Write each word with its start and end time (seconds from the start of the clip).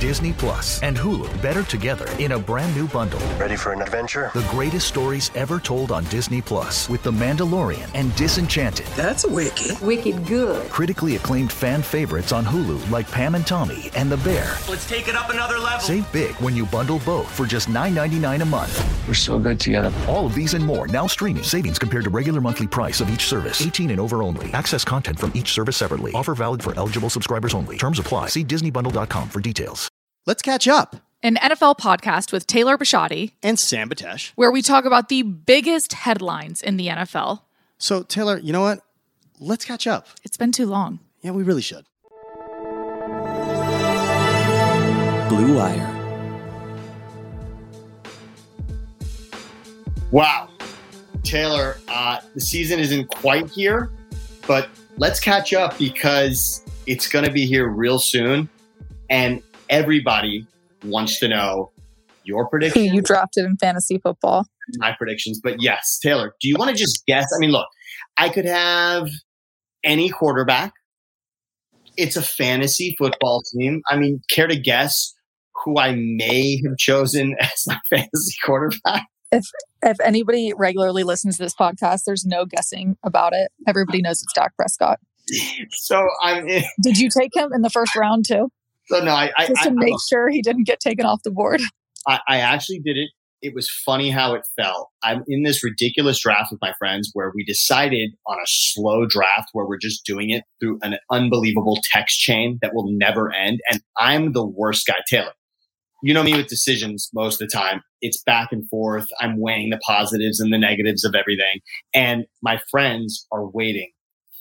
Disney 0.00 0.32
Plus 0.32 0.82
and 0.82 0.96
Hulu 0.96 1.42
better 1.42 1.62
together 1.62 2.08
in 2.18 2.32
a 2.32 2.38
brand 2.38 2.74
new 2.74 2.88
bundle. 2.88 3.20
Ready 3.38 3.54
for 3.54 3.74
an 3.74 3.82
adventure? 3.82 4.30
The 4.32 4.46
greatest 4.50 4.88
stories 4.88 5.30
ever 5.34 5.60
told 5.60 5.92
on 5.92 6.04
Disney 6.04 6.40
Plus 6.40 6.88
with 6.88 7.02
The 7.02 7.12
Mandalorian 7.12 7.86
and 7.92 8.16
Disenchanted. 8.16 8.86
That's 8.96 9.26
wicked. 9.26 9.78
Wicked 9.82 10.26
good. 10.26 10.70
Critically 10.70 11.16
acclaimed 11.16 11.52
fan 11.52 11.82
favorites 11.82 12.32
on 12.32 12.46
Hulu 12.46 12.90
like 12.90 13.10
Pam 13.10 13.34
and 13.34 13.46
Tommy 13.46 13.90
and 13.94 14.10
The 14.10 14.16
Bear. 14.18 14.56
Let's 14.70 14.88
take 14.88 15.06
it 15.06 15.14
up 15.14 15.28
another 15.28 15.58
level. 15.58 15.80
Save 15.80 16.10
big 16.12 16.34
when 16.36 16.56
you 16.56 16.64
bundle 16.64 17.00
both 17.04 17.30
for 17.30 17.44
just 17.44 17.68
$9.99 17.68 18.40
a 18.40 18.44
month. 18.46 19.06
We're 19.06 19.12
so 19.12 19.38
good 19.38 19.60
together. 19.60 19.92
All 20.08 20.24
of 20.24 20.34
these 20.34 20.54
and 20.54 20.64
more 20.64 20.88
now 20.88 21.06
streaming. 21.08 21.42
Savings 21.42 21.78
compared 21.78 22.04
to 22.04 22.10
regular 22.10 22.40
monthly 22.40 22.66
price 22.66 23.02
of 23.02 23.10
each 23.10 23.26
service. 23.26 23.60
18 23.60 23.90
and 23.90 24.00
over 24.00 24.22
only. 24.22 24.50
Access 24.54 24.82
content 24.82 25.18
from 25.18 25.30
each 25.34 25.52
service 25.52 25.76
separately. 25.76 26.12
Offer 26.14 26.34
valid 26.34 26.62
for 26.62 26.74
eligible 26.78 27.10
subscribers 27.10 27.52
only. 27.52 27.76
Terms 27.76 27.98
apply. 27.98 28.28
See 28.28 28.44
DisneyBundle.com 28.44 29.28
for 29.28 29.40
details. 29.40 29.89
Let's 30.26 30.42
catch 30.42 30.68
up. 30.68 30.96
An 31.22 31.36
NFL 31.36 31.78
podcast 31.78 32.32
with 32.32 32.46
Taylor 32.46 32.78
Bisciotti, 32.78 33.32
And 33.42 33.58
Sam 33.58 33.88
Batesh. 33.90 34.32
where 34.36 34.50
we 34.50 34.62
talk 34.62 34.84
about 34.84 35.08
the 35.08 35.22
biggest 35.22 35.92
headlines 35.92 36.62
in 36.62 36.76
the 36.76 36.88
NFL. 36.88 37.42
So, 37.78 38.02
Taylor, 38.02 38.38
you 38.38 38.52
know 38.52 38.60
what? 38.62 38.82
Let's 39.38 39.64
catch 39.64 39.86
up. 39.86 40.06
It's 40.24 40.36
been 40.36 40.52
too 40.52 40.66
long. 40.66 40.98
Yeah, 41.22 41.30
we 41.32 41.42
really 41.42 41.62
should. 41.62 41.84
Blue 45.28 45.56
Wire. 45.56 45.96
Wow. 50.10 50.48
Taylor, 51.22 51.78
uh, 51.88 52.20
the 52.34 52.40
season 52.40 52.78
isn't 52.80 53.08
quite 53.08 53.48
here, 53.50 53.90
but 54.46 54.68
let's 54.96 55.20
catch 55.20 55.52
up 55.52 55.78
because 55.78 56.64
it's 56.86 57.08
going 57.08 57.24
to 57.24 57.30
be 57.30 57.46
here 57.46 57.68
real 57.68 57.98
soon. 57.98 58.48
And 59.10 59.42
everybody 59.70 60.46
wants 60.84 61.18
to 61.20 61.28
know 61.28 61.70
your 62.24 62.44
who 62.44 62.50
predictions, 62.50 62.92
you 62.92 63.00
drafted 63.00 63.44
in 63.44 63.56
fantasy 63.56 63.98
football. 63.98 64.46
my 64.76 64.92
predictions. 64.92 65.40
But 65.42 65.62
yes, 65.62 65.98
Taylor, 66.02 66.34
do 66.40 66.48
you 66.48 66.56
want 66.58 66.70
to 66.70 66.76
just 66.76 67.04
guess? 67.06 67.26
I 67.34 67.38
mean, 67.38 67.50
look, 67.50 67.66
I 68.18 68.28
could 68.28 68.44
have 68.44 69.08
any 69.82 70.10
quarterback. 70.10 70.74
It's 71.96 72.16
a 72.16 72.22
fantasy 72.22 72.94
football 72.98 73.42
team. 73.54 73.82
I 73.88 73.96
mean, 73.96 74.20
care 74.30 74.46
to 74.46 74.58
guess 74.58 75.14
who 75.64 75.78
I 75.78 75.94
may 75.94 76.60
have 76.64 76.76
chosen 76.78 77.36
as 77.40 77.64
my 77.66 77.78
fantasy 77.88 78.34
quarterback? 78.44 79.06
If 79.32 80.00
anybody 80.00 80.52
regularly 80.56 81.04
listens 81.04 81.36
to 81.36 81.44
this 81.44 81.54
podcast, 81.54 82.02
there's 82.04 82.26
no 82.26 82.44
guessing 82.44 82.96
about 83.04 83.32
it. 83.32 83.52
Everybody 83.66 84.02
knows 84.02 84.22
it's 84.22 84.32
Dak 84.32 84.56
Prescott. 84.56 84.98
So 85.70 86.08
I'm 86.22 86.48
in. 86.48 86.64
Did 86.82 86.98
you 86.98 87.08
take 87.08 87.36
him 87.36 87.52
in 87.52 87.62
the 87.62 87.70
first 87.70 87.94
round 87.94 88.24
too, 88.26 88.50
So 88.90 89.02
no, 89.04 89.12
I, 89.12 89.30
I, 89.36 89.46
just 89.46 89.62
to 89.62 89.68
I, 89.68 89.72
make 89.72 89.94
sure 90.08 90.28
he 90.28 90.42
didn't 90.42 90.64
get 90.66 90.80
taken 90.80 91.06
off 91.06 91.22
the 91.22 91.30
board? 91.30 91.60
I, 92.08 92.18
I 92.28 92.36
actually 92.38 92.80
did 92.80 92.96
it. 92.96 93.10
It 93.40 93.54
was 93.54 93.70
funny 93.70 94.10
how 94.10 94.34
it 94.34 94.46
fell. 94.60 94.90
I'm 95.02 95.22
in 95.26 95.44
this 95.44 95.64
ridiculous 95.64 96.20
draft 96.20 96.50
with 96.50 96.60
my 96.60 96.74
friends 96.78 97.10
where 97.14 97.32
we 97.34 97.42
decided 97.44 98.10
on 98.26 98.36
a 98.36 98.46
slow 98.46 99.06
draft 99.06 99.50
where 99.52 99.64
we're 99.64 99.78
just 99.78 100.04
doing 100.04 100.28
it 100.28 100.44
through 100.60 100.78
an 100.82 100.96
unbelievable 101.10 101.78
text 101.90 102.18
chain 102.18 102.58
that 102.60 102.74
will 102.74 102.90
never 102.90 103.32
end. 103.32 103.60
And 103.70 103.80
I'm 103.96 104.32
the 104.32 104.44
worst 104.44 104.86
guy, 104.86 104.98
Taylor. 105.08 105.32
You 106.02 106.12
know 106.12 106.22
me 106.22 106.34
with 106.34 106.48
decisions 106.48 107.10
most 107.14 107.40
of 107.40 107.48
the 107.48 107.56
time. 107.56 107.82
It's 108.02 108.22
back 108.22 108.48
and 108.52 108.68
forth. 108.68 109.06
I'm 109.20 109.38
weighing 109.38 109.70
the 109.70 109.80
positives 109.86 110.40
and 110.40 110.52
the 110.52 110.58
negatives 110.58 111.04
of 111.04 111.14
everything. 111.14 111.60
And 111.94 112.24
my 112.42 112.60
friends 112.70 113.26
are 113.30 113.46
waiting 113.46 113.90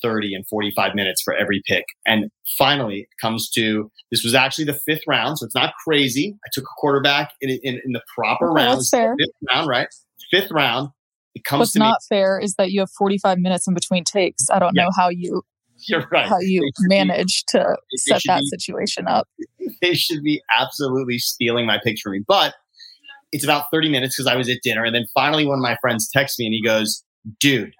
30 0.01 0.33
and 0.33 0.47
45 0.47 0.95
minutes 0.95 1.21
for 1.21 1.33
every 1.33 1.61
pick. 1.65 1.85
And 2.05 2.29
finally, 2.57 3.01
it 3.01 3.21
comes 3.21 3.49
to 3.51 3.91
this 4.11 4.23
was 4.23 4.35
actually 4.35 4.65
the 4.65 4.79
fifth 4.85 5.03
round, 5.07 5.39
so 5.39 5.45
it's 5.45 5.55
not 5.55 5.73
crazy. 5.85 6.35
I 6.45 6.49
took 6.53 6.63
a 6.63 6.73
quarterback 6.77 7.31
in, 7.41 7.49
in, 7.49 7.81
in 7.85 7.91
the 7.93 8.01
proper 8.15 8.47
round. 8.47 8.79
that's 8.79 8.89
fair. 8.89 9.15
Fifth 9.17 9.49
round, 9.53 9.67
right? 9.67 9.87
Fifth 10.31 10.51
round. 10.51 10.89
It 11.35 11.43
comes 11.43 11.59
What's 11.59 11.71
to 11.73 11.79
not 11.79 11.99
fair 12.09 12.39
is 12.39 12.55
that 12.55 12.71
you 12.71 12.79
have 12.81 12.89
45 12.97 13.37
minutes 13.39 13.67
in 13.67 13.73
between 13.73 14.03
takes. 14.03 14.49
I 14.49 14.59
don't 14.59 14.73
know 14.75 14.89
how 14.97 15.09
you. 15.09 15.43
You're 15.87 16.05
right. 16.11 16.27
how 16.27 16.39
you 16.39 16.61
should 16.61 16.89
be- 16.89 16.95
manage 16.95 17.45
to 17.49 17.77
set 17.95 18.21
that 18.25 18.41
be- 18.41 18.47
situation 18.47 19.07
up. 19.07 19.29
they 19.81 19.93
should 19.93 20.21
be 20.21 20.41
absolutely 20.57 21.19
stealing 21.19 21.65
my 21.65 21.79
picks 21.81 22.01
from 22.01 22.13
me. 22.13 22.23
But 22.27 22.53
it's 23.31 23.43
about 23.43 23.65
30 23.71 23.89
minutes 23.89 24.17
because 24.17 24.27
I 24.27 24.35
was 24.35 24.49
at 24.49 24.57
dinner. 24.61 24.83
And 24.83 24.93
then 24.93 25.05
finally, 25.13 25.45
one 25.45 25.59
of 25.59 25.61
my 25.61 25.77
friends 25.79 26.09
texts 26.09 26.37
me 26.39 26.47
and 26.47 26.53
he 26.53 26.61
goes, 26.61 27.03
Dude, 27.39 27.73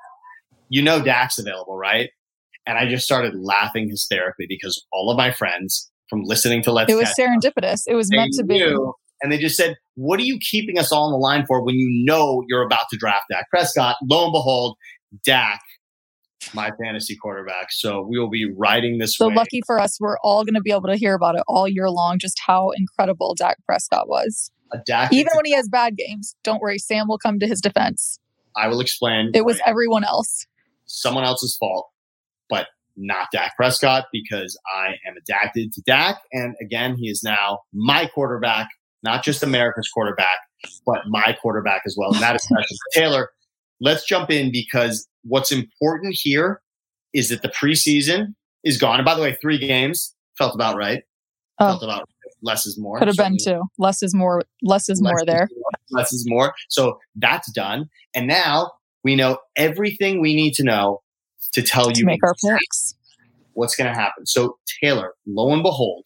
you 0.70 0.82
know 0.82 1.02
Dak's 1.02 1.38
available, 1.38 1.76
right? 1.76 2.10
And 2.66 2.78
I 2.78 2.88
just 2.88 3.06
started 3.06 3.34
laughing 3.36 3.90
hysterically 3.90 4.46
because 4.48 4.86
all 4.94 5.10
of 5.10 5.18
my 5.18 5.32
friends 5.32 5.92
from 6.10 6.24
listening 6.24 6.62
to 6.64 6.72
Let's 6.72 6.92
It 6.92 6.96
was 6.96 7.12
Catch 7.14 7.46
Up, 7.46 7.54
serendipitous. 7.56 7.84
It 7.88 7.96
was 7.96 8.10
meant 8.12 8.34
to 8.34 8.44
be. 8.44 8.56
knew, 8.60 8.94
And 9.22 9.32
they 9.32 9.38
just 9.38 9.56
said, 9.56 9.76
What 9.96 10.20
are 10.20 10.24
you 10.24 10.40
keeping 10.40 10.78
us 10.78 10.92
all 10.92 11.06
on 11.06 11.12
the 11.12 11.18
line 11.18 11.46
for 11.48 11.64
when 11.64 11.76
you 11.76 12.06
know 12.06 12.44
you're 12.48 12.64
about 12.64 12.86
to 12.92 12.98
draft 12.98 13.26
Dak 13.32 13.50
Prescott? 13.50 13.96
Lo 14.10 14.26
and 14.26 14.32
behold, 14.32 14.78
Dak, 15.26 15.62
my 16.54 16.72
fantasy 16.82 17.16
quarterback. 17.16 17.68
So 17.72 18.06
we 18.08 18.20
will 18.20 18.30
be 18.30 18.52
riding 18.58 18.98
this 18.98 19.18
So 19.18 19.30
way. 19.30 19.36
lucky 19.36 19.62
for 19.66 19.80
us, 19.80 19.98
we're 20.00 20.18
all 20.20 20.44
going 20.44 20.56
to 20.56 20.62
be 20.62 20.72
able 20.72 20.88
to 20.88 20.96
hear 20.96 21.16
about 21.16 21.36
it 21.36 21.44
all 21.48 21.68
year 21.68 21.90
long, 21.90 22.20
just 22.20 22.40
how 22.46 22.72
incredible 22.78 23.36
Dak 23.36 23.58
Prescott 23.66 24.08
was. 24.08 24.52
A 24.72 24.78
Dak, 24.86 25.12
Even 25.12 25.32
when 25.36 25.46
he 25.46 25.54
has 25.54 25.68
bad 25.68 25.98
games, 25.98 26.36
don't 26.44 26.62
worry, 26.62 26.78
Sam 26.78 27.08
will 27.08 27.18
come 27.18 27.40
to 27.40 27.48
his 27.48 27.62
defense. 27.62 28.20
I 28.56 28.68
will 28.68 28.82
explain. 28.82 29.32
It 29.34 29.46
was 29.46 29.60
everyone 29.66 30.04
else. 30.04 30.46
Someone 30.90 31.24
else's 31.24 31.56
fault, 31.58 31.88
but 32.50 32.68
not 32.98 33.28
Dak 33.32 33.56
Prescott 33.56 34.06
because 34.12 34.60
I 34.76 34.90
am 35.08 35.16
adapted 35.18 35.72
to 35.74 35.82
Dak. 35.86 36.18
And 36.34 36.56
again, 36.62 36.96
he 36.98 37.10
is 37.10 37.24
now 37.24 37.60
my 37.74 38.08
quarterback, 38.14 38.68
not 39.04 39.24
just 39.24 39.42
America's 39.42 39.90
quarterback, 39.94 40.40
but 40.86 41.02
my 41.08 41.38
quarterback 41.42 41.84
as 41.86 41.96
well. 41.98 42.12
And 42.12 42.22
that 42.22 42.36
is 42.36 42.44
special. 42.44 42.78
Taylor, 42.94 43.30
let's 43.80 44.06
jump 44.06 44.30
in 44.30 44.52
because 44.52 45.08
what's 45.24 45.52
important 45.52 46.18
here 46.20 46.62
is 47.14 47.30
that 47.30 47.42
the 47.42 47.50
preseason 47.50 48.34
is 48.64 48.78
gone. 48.78 49.00
And 49.00 49.06
by 49.06 49.16
the 49.16 49.22
way, 49.22 49.38
three 49.42 49.58
games 49.58 50.14
felt 50.38 50.54
about 50.54 50.76
right. 50.76 51.04
Oh. 51.60 51.68
Felt 51.70 51.84
about 51.84 52.10
less 52.42 52.66
is 52.66 52.78
more. 52.78 53.00
Could 53.00 53.08
have 53.08 53.18
been 53.18 53.38
two. 53.42 53.62
Less 53.78 54.02
is 54.02 54.14
more. 54.14 54.44
Less 54.62 54.90
is 54.90 55.02
more 55.02 55.16
less 55.16 55.26
there. 55.26 55.44
Is 55.44 55.58
more, 55.58 56.00
less 56.00 56.14
is 56.14 56.26
more. 56.28 56.54
So 56.70 57.00
that's 57.16 57.52
done. 57.52 57.90
And 58.16 58.28
now 58.28 58.72
we 59.04 59.16
know 59.16 59.38
everything 59.56 60.22
we 60.22 60.36
need 60.36 60.54
to 60.56 60.64
know 60.64 61.02
to 61.54 61.62
tell 61.62 61.92
To 61.92 62.00
you 62.00 62.06
make 62.06 62.24
our 62.24 62.36
picks. 62.58 62.96
what's 63.54 63.76
going 63.76 63.92
to 63.92 64.00
happen. 64.00 64.26
So, 64.26 64.58
Taylor, 64.82 65.14
lo 65.26 65.52
and 65.54 65.64
behold, 65.64 66.06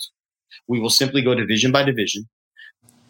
we 0.68 0.80
will 0.80 0.90
simply 0.90 1.22
go 1.22 1.36
division 1.36 1.72
by 1.72 1.84
division. 1.84 2.28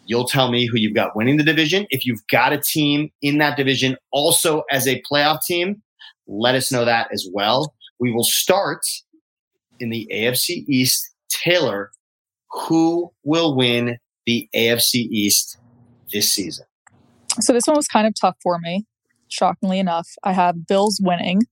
You'll 0.06 0.26
tell 0.26 0.50
me 0.50 0.66
who 0.66 0.76
you've 0.76 0.94
got 0.94 1.16
winning 1.16 1.36
the 1.38 1.44
division. 1.44 1.86
If 1.90 2.04
you've 2.04 2.26
got 2.30 2.52
a 2.52 2.58
team 2.58 3.10
in 3.22 3.38
that 3.38 3.56
division 3.56 3.96
also 4.10 4.64
as 4.70 4.86
a 4.86 5.02
playoff 5.10 5.42
team, 5.44 5.82
let 6.26 6.54
us 6.54 6.70
know 6.70 6.84
that 6.84 7.08
as 7.12 7.26
well. 7.32 7.74
We 7.98 8.10
will 8.12 8.24
start 8.24 8.80
in 9.80 9.90
the 9.90 10.08
AFC 10.12 10.64
East. 10.68 11.10
Taylor, 11.30 11.90
who 12.50 13.10
will 13.24 13.56
win 13.56 13.98
the 14.26 14.48
AFC 14.54 14.94
East 15.10 15.58
this 16.12 16.30
season? 16.30 16.66
So 17.40 17.52
this 17.52 17.66
one 17.66 17.76
was 17.76 17.88
kind 17.88 18.06
of 18.06 18.14
tough 18.18 18.36
for 18.42 18.58
me. 18.60 18.84
Shockingly 19.28 19.78
enough, 19.78 20.08
I 20.22 20.32
have 20.32 20.66
Bills 20.66 21.00
winning, 21.02 21.42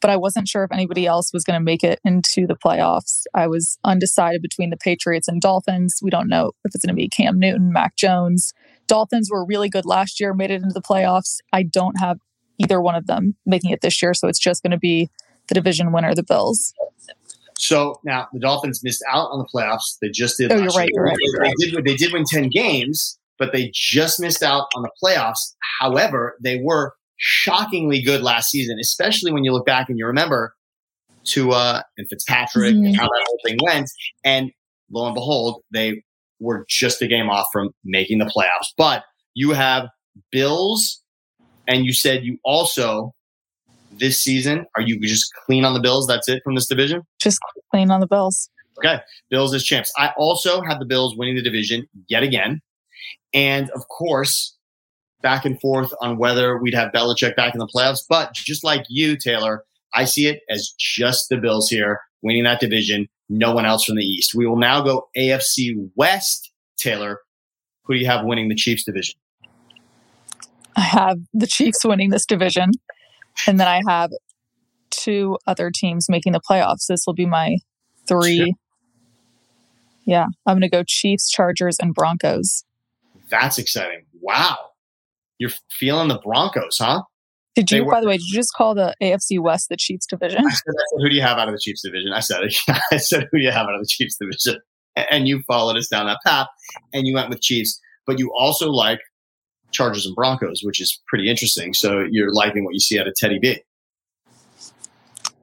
but 0.00 0.10
I 0.10 0.16
wasn't 0.16 0.48
sure 0.48 0.64
if 0.64 0.72
anybody 0.72 1.06
else 1.06 1.32
was 1.32 1.44
going 1.44 1.58
to 1.58 1.64
make 1.64 1.82
it 1.82 2.00
into 2.04 2.46
the 2.46 2.56
playoffs. 2.56 3.22
I 3.34 3.46
was 3.46 3.78
undecided 3.84 4.42
between 4.42 4.70
the 4.70 4.76
Patriots 4.76 5.28
and 5.28 5.40
Dolphins. 5.40 6.00
We 6.02 6.10
don't 6.10 6.28
know 6.28 6.52
if 6.64 6.74
it's 6.74 6.84
going 6.84 6.94
to 6.94 7.00
be 7.00 7.08
Cam 7.08 7.38
Newton, 7.38 7.72
Mac 7.72 7.96
Jones. 7.96 8.52
Dolphins 8.86 9.30
were 9.30 9.44
really 9.44 9.68
good 9.68 9.86
last 9.86 10.20
year, 10.20 10.34
made 10.34 10.50
it 10.50 10.62
into 10.62 10.74
the 10.74 10.82
playoffs. 10.82 11.38
I 11.52 11.62
don't 11.62 11.98
have 12.00 12.18
either 12.58 12.80
one 12.80 12.94
of 12.94 13.06
them 13.06 13.36
making 13.46 13.70
it 13.70 13.80
this 13.80 14.02
year, 14.02 14.14
so 14.14 14.28
it's 14.28 14.38
just 14.38 14.62
going 14.62 14.72
to 14.72 14.78
be 14.78 15.10
the 15.48 15.54
division 15.54 15.92
winner, 15.92 16.14
the 16.14 16.22
Bills. 16.22 16.74
So 17.58 18.00
now 18.04 18.28
the 18.32 18.38
Dolphins 18.38 18.84
missed 18.84 19.02
out 19.10 19.30
on 19.30 19.38
the 19.38 19.44
playoffs. 19.44 19.98
They 20.00 20.10
just 20.10 20.38
did. 20.38 20.52
Oh, 20.52 20.56
you're 20.56 20.68
right, 20.68 20.88
you're 20.92 21.04
right, 21.04 21.16
They, 21.40 21.66
they 21.66 21.70
did. 21.70 21.84
They 21.84 21.96
did 21.96 22.12
win 22.12 22.24
ten 22.24 22.48
games, 22.48 23.18
but 23.38 23.52
they 23.52 23.70
just 23.74 24.20
missed 24.20 24.42
out 24.42 24.66
on 24.74 24.82
the 24.82 24.90
playoffs. 25.02 25.54
However, 25.80 26.36
they 26.42 26.60
were 26.62 26.94
shockingly 27.16 28.00
good 28.02 28.22
last 28.22 28.50
season, 28.50 28.78
especially 28.80 29.32
when 29.32 29.44
you 29.44 29.52
look 29.52 29.66
back 29.66 29.88
and 29.88 29.98
you 29.98 30.06
remember 30.06 30.54
Tua 31.24 31.84
and 31.96 32.08
Fitzpatrick 32.08 32.72
and 32.74 32.86
Mhm. 32.86 32.96
how 32.96 33.04
that 33.04 33.24
whole 33.26 33.38
thing 33.44 33.58
went. 33.62 33.90
And 34.24 34.50
lo 34.90 35.06
and 35.06 35.14
behold, 35.14 35.62
they 35.72 36.02
were 36.40 36.64
just 36.68 37.02
a 37.02 37.06
game 37.06 37.28
off 37.28 37.46
from 37.52 37.70
making 37.84 38.18
the 38.18 38.24
playoffs. 38.26 38.68
But 38.76 39.04
you 39.34 39.50
have 39.50 39.88
Bills, 40.30 41.02
and 41.66 41.84
you 41.84 41.92
said 41.92 42.24
you 42.24 42.38
also 42.44 43.14
this 43.92 44.20
season 44.20 44.64
are 44.76 44.82
you 44.82 45.00
just 45.00 45.32
clean 45.46 45.64
on 45.64 45.74
the 45.74 45.80
Bills? 45.80 46.06
That's 46.06 46.28
it 46.28 46.40
from 46.44 46.54
this 46.54 46.66
division. 46.68 47.02
Just 47.20 47.40
clean 47.70 47.90
on 47.90 48.00
the 48.00 48.06
Bills. 48.06 48.48
Okay. 48.78 49.00
Bills 49.28 49.52
as 49.54 49.64
champs. 49.64 49.92
I 49.96 50.12
also 50.16 50.62
have 50.62 50.78
the 50.78 50.84
Bills 50.84 51.16
winning 51.16 51.34
the 51.34 51.42
division 51.42 51.86
yet 52.08 52.22
again. 52.22 52.60
And 53.34 53.70
of 53.70 53.88
course, 53.88 54.56
back 55.22 55.44
and 55.44 55.60
forth 55.60 55.92
on 56.00 56.18
whether 56.18 56.58
we'd 56.58 56.74
have 56.74 56.92
Belichick 56.92 57.36
back 57.36 57.54
in 57.54 57.58
the 57.58 57.66
playoffs. 57.66 58.00
But 58.08 58.32
just 58.34 58.64
like 58.64 58.84
you, 58.88 59.16
Taylor, 59.16 59.64
I 59.94 60.04
see 60.04 60.26
it 60.26 60.40
as 60.48 60.72
just 60.78 61.28
the 61.28 61.38
Bills 61.38 61.68
here 61.68 62.00
winning 62.22 62.44
that 62.44 62.60
division. 62.60 63.08
no 63.28 63.52
one 63.54 63.66
else 63.66 63.84
from 63.84 63.96
the 63.96 64.04
East. 64.04 64.34
We 64.34 64.46
will 64.46 64.58
now 64.58 64.80
go 64.80 65.08
AFC 65.16 65.90
West. 65.96 66.52
Taylor, 66.78 67.18
who 67.84 67.94
do 67.94 68.00
you 68.00 68.06
have 68.06 68.24
winning 68.24 68.48
the 68.48 68.54
Chiefs 68.54 68.84
division? 68.84 69.16
I 70.76 70.82
have 70.82 71.18
the 71.34 71.46
Chiefs 71.46 71.84
winning 71.84 72.10
this 72.10 72.24
division, 72.24 72.70
and 73.46 73.58
then 73.58 73.66
I 73.66 73.82
have 73.88 74.10
two 74.90 75.36
other 75.46 75.70
teams 75.74 76.08
making 76.08 76.32
the 76.32 76.40
playoffs. 76.40 76.86
This 76.86 77.04
will 77.06 77.14
be 77.14 77.26
my 77.26 77.56
three. 78.06 78.36
Sure. 78.36 78.46
Yeah, 80.04 80.26
I'm 80.46 80.54
going 80.54 80.62
to 80.62 80.68
go 80.68 80.84
Chiefs, 80.86 81.28
Chargers, 81.30 81.78
and 81.80 81.92
Broncos. 81.92 82.64
That's 83.30 83.58
exciting. 83.58 84.04
Wow. 84.20 84.56
You're 85.38 85.50
feeling 85.70 86.08
the 86.08 86.18
Broncos, 86.18 86.78
huh? 86.78 87.02
Did 87.54 87.70
you, 87.70 87.84
were- 87.84 87.92
by 87.92 88.00
the 88.00 88.06
way, 88.06 88.16
did 88.18 88.26
you 88.28 88.34
just 88.34 88.54
call 88.54 88.74
the 88.74 88.94
AFC 89.02 89.40
West 89.40 89.68
the 89.68 89.76
Chiefs 89.76 90.06
division? 90.06 90.44
I 90.46 90.50
said, 90.50 90.74
I 90.78 90.84
said, 90.90 91.02
who 91.02 91.08
do 91.08 91.14
you 91.16 91.22
have 91.22 91.38
out 91.38 91.48
of 91.48 91.54
the 91.54 91.60
Chiefs 91.60 91.82
division? 91.82 92.12
I 92.12 92.20
said 92.20 92.42
it. 92.42 92.56
I 92.92 92.96
said, 92.98 93.28
who 93.32 93.38
do 93.38 93.44
you 93.44 93.50
have 93.50 93.66
out 93.66 93.74
of 93.74 93.80
the 93.80 93.86
Chiefs 93.88 94.16
division? 94.16 94.60
And 95.10 95.26
you 95.28 95.42
followed 95.46 95.76
us 95.76 95.88
down 95.88 96.06
that 96.06 96.18
path 96.24 96.48
and 96.92 97.06
you 97.06 97.14
went 97.14 97.30
with 97.30 97.40
Chiefs, 97.40 97.80
but 98.06 98.18
you 98.18 98.32
also 98.36 98.68
like 98.70 99.00
Chargers 99.70 100.06
and 100.06 100.14
Broncos, 100.14 100.62
which 100.62 100.80
is 100.80 101.00
pretty 101.06 101.28
interesting. 101.28 101.74
So 101.74 102.06
you're 102.10 102.32
liking 102.32 102.64
what 102.64 102.74
you 102.74 102.80
see 102.80 102.98
out 102.98 103.06
of 103.06 103.14
Teddy 103.14 103.38
B. 103.38 103.60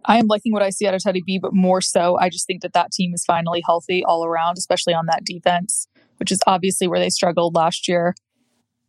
I 0.05 0.17
am 0.17 0.27
liking 0.27 0.53
what 0.53 0.61
I 0.61 0.69
see 0.69 0.87
out 0.87 0.93
of 0.93 1.01
Teddy 1.01 1.23
B, 1.25 1.39
but 1.39 1.53
more 1.53 1.81
so, 1.81 2.17
I 2.17 2.29
just 2.29 2.45
think 2.45 2.61
that 2.61 2.73
that 2.73 2.91
team 2.91 3.13
is 3.13 3.23
finally 3.25 3.63
healthy 3.65 4.03
all 4.03 4.23
around, 4.23 4.57
especially 4.57 4.93
on 4.93 5.07
that 5.07 5.23
defense, 5.23 5.87
which 6.17 6.31
is 6.31 6.39
obviously 6.47 6.87
where 6.87 6.99
they 6.99 7.09
struggled 7.09 7.55
last 7.55 7.87
year. 7.87 8.15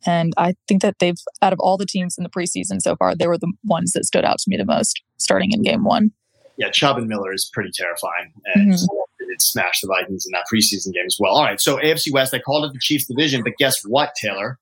And 0.05 0.33
I 0.37 0.55
think 0.69 0.83
that 0.83 0.97
they've, 1.01 1.17
out 1.43 1.53
of 1.53 1.59
all 1.59 1.77
the 1.77 1.87
teams 1.87 2.17
in 2.17 2.25
the 2.25 2.31
preseason 2.31 2.81
so 2.81 2.97
far, 2.97 3.15
they 3.17 3.27
were 3.27 3.39
the 3.39 3.53
ones 3.65 3.93
that 3.93 4.05
stood 4.05 4.25
out 4.25 4.39
to 4.39 4.45
me 4.49 4.57
the 4.57 4.65
most 4.65 5.03
starting 5.17 5.51
in 5.53 5.63
game 5.63 5.85
one. 5.85 6.13
Yeah, 6.59 6.71
Chubb 6.71 6.99
and 6.99 7.09
Miller 7.09 7.33
is 7.33 7.51
pretty 7.53 7.71
terrifying. 7.75 8.33
And 8.55 8.73
Mhm. 8.73 8.89
it 9.19 9.43
smashed 9.43 9.83
the 9.83 9.89
Vikings 9.89 10.25
in 10.27 10.33
that 10.33 10.45
preseason 10.53 10.93
game 10.93 11.05
as 11.07 11.17
well. 11.19 11.35
All 11.35 11.45
right. 11.45 11.61
So 11.61 11.79
AFC 11.79 12.11
West, 12.13 12.33
I 12.33 12.39
called 12.39 12.65
it 12.65 12.73
the 12.73 12.79
Chiefs 12.81 13.07
division, 13.07 13.43
but 13.43 13.55
guess 13.59 13.83
what, 13.85 14.15
Taylor? 14.21 14.59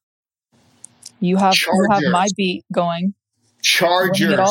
You 1.21 1.37
have, 1.37 1.55
you 1.55 1.89
have 1.91 2.03
my 2.11 2.29
beat 2.37 2.65
going. 2.73 3.15
Chargers. 3.63 4.49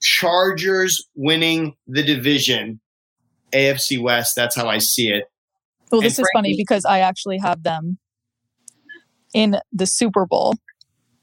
Chargers 0.00 1.06
winning 1.14 1.74
the 1.86 2.02
division. 2.02 2.80
AFC 3.52 4.00
West, 4.00 4.34
that's 4.36 4.56
how 4.56 4.68
I 4.68 4.78
see 4.78 5.08
it. 5.10 5.24
Well, 5.90 6.00
And 6.00 6.06
this 6.06 6.18
is 6.18 6.26
funny 6.34 6.54
because 6.56 6.84
I 6.84 7.00
actually 7.00 7.38
have 7.38 7.62
them 7.62 7.98
in 9.34 9.56
the 9.72 9.86
Super 9.86 10.26
Bowl. 10.26 10.54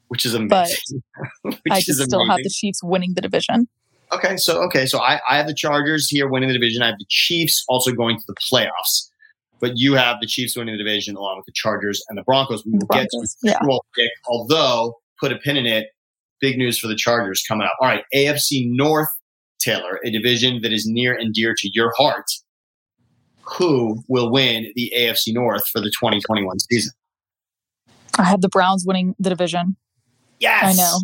which 0.08 0.26
is 0.26 0.34
amazing. 0.34 1.04
But 1.18 1.32
which 1.44 1.58
I 1.70 1.78
is 1.80 1.86
just 1.86 2.02
still 2.04 2.28
have 2.28 2.38
the 2.38 2.50
Chiefs 2.50 2.82
winning 2.84 3.14
the 3.14 3.22
division. 3.22 3.68
Okay, 4.14 4.38
so 4.38 4.62
okay, 4.64 4.86
so 4.86 5.00
I, 5.00 5.20
I 5.30 5.36
have 5.38 5.48
the 5.48 5.54
Chargers 5.54 6.08
here 6.10 6.30
winning 6.30 6.48
the 6.48 6.54
division. 6.54 6.82
I 6.82 6.88
have 6.88 6.98
the 6.98 7.06
Chiefs 7.10 7.66
also 7.68 7.92
going 7.92 8.18
to 8.18 8.24
the 8.26 8.36
playoffs, 8.36 9.10
but 9.60 9.74
you 9.76 9.96
have 9.96 10.18
the 10.22 10.28
Chiefs 10.28 10.56
winning 10.56 10.78
the 10.78 10.84
division 10.84 11.18
along 11.18 11.38
with 11.38 11.46
the 11.46 11.52
Chargers 11.54 12.02
and 12.08 12.18
the 12.18 12.24
Broncos. 12.24 12.66
We 12.66 12.74
will 12.74 12.88
get 12.88 13.10
to 13.10 13.20
the 13.20 13.28
yeah. 13.44 13.54
Super 13.54 13.66
Bowl 13.66 13.86
pick, 13.96 14.12
although 14.28 14.96
put 15.20 15.32
a 15.32 15.38
pin 15.38 15.58
in 15.58 15.66
it. 15.66 15.88
Big 16.40 16.58
news 16.58 16.78
for 16.78 16.88
the 16.88 16.96
Chargers 16.96 17.44
coming 17.48 17.66
up. 17.66 17.74
All 17.82 17.88
right, 17.88 18.04
AFC 18.16 18.70
North, 18.70 19.10
Taylor, 19.60 20.00
a 20.06 20.12
division 20.12 20.62
that 20.62 20.72
is 20.72 20.86
near 20.86 21.14
and 21.14 21.34
dear 21.34 21.56
to 21.58 21.70
your 21.74 21.92
heart. 21.98 22.26
Who 23.56 24.04
will 24.08 24.32
win 24.32 24.72
the 24.76 24.92
AFC 24.96 25.34
North 25.34 25.68
for 25.68 25.80
the 25.80 25.90
2021 25.90 26.60
season? 26.60 26.94
I 28.18 28.24
had 28.24 28.42
the 28.42 28.50
Browns 28.50 28.84
winning 28.86 29.16
the 29.20 29.30
division. 29.30 29.76
Yes, 30.40 30.64
I 30.64 30.82
know. 30.82 31.00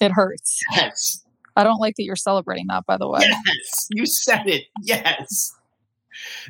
It 0.00 0.12
hurts. 0.12 0.60
Yes, 0.72 1.24
I 1.56 1.64
don't 1.64 1.80
like 1.80 1.94
that 1.96 2.04
you're 2.04 2.16
celebrating 2.16 2.66
that, 2.68 2.84
by 2.86 2.96
the 2.96 3.08
way. 3.08 3.20
yes, 3.22 3.88
you 3.90 4.06
said 4.06 4.46
it. 4.46 4.64
Yes. 4.82 5.52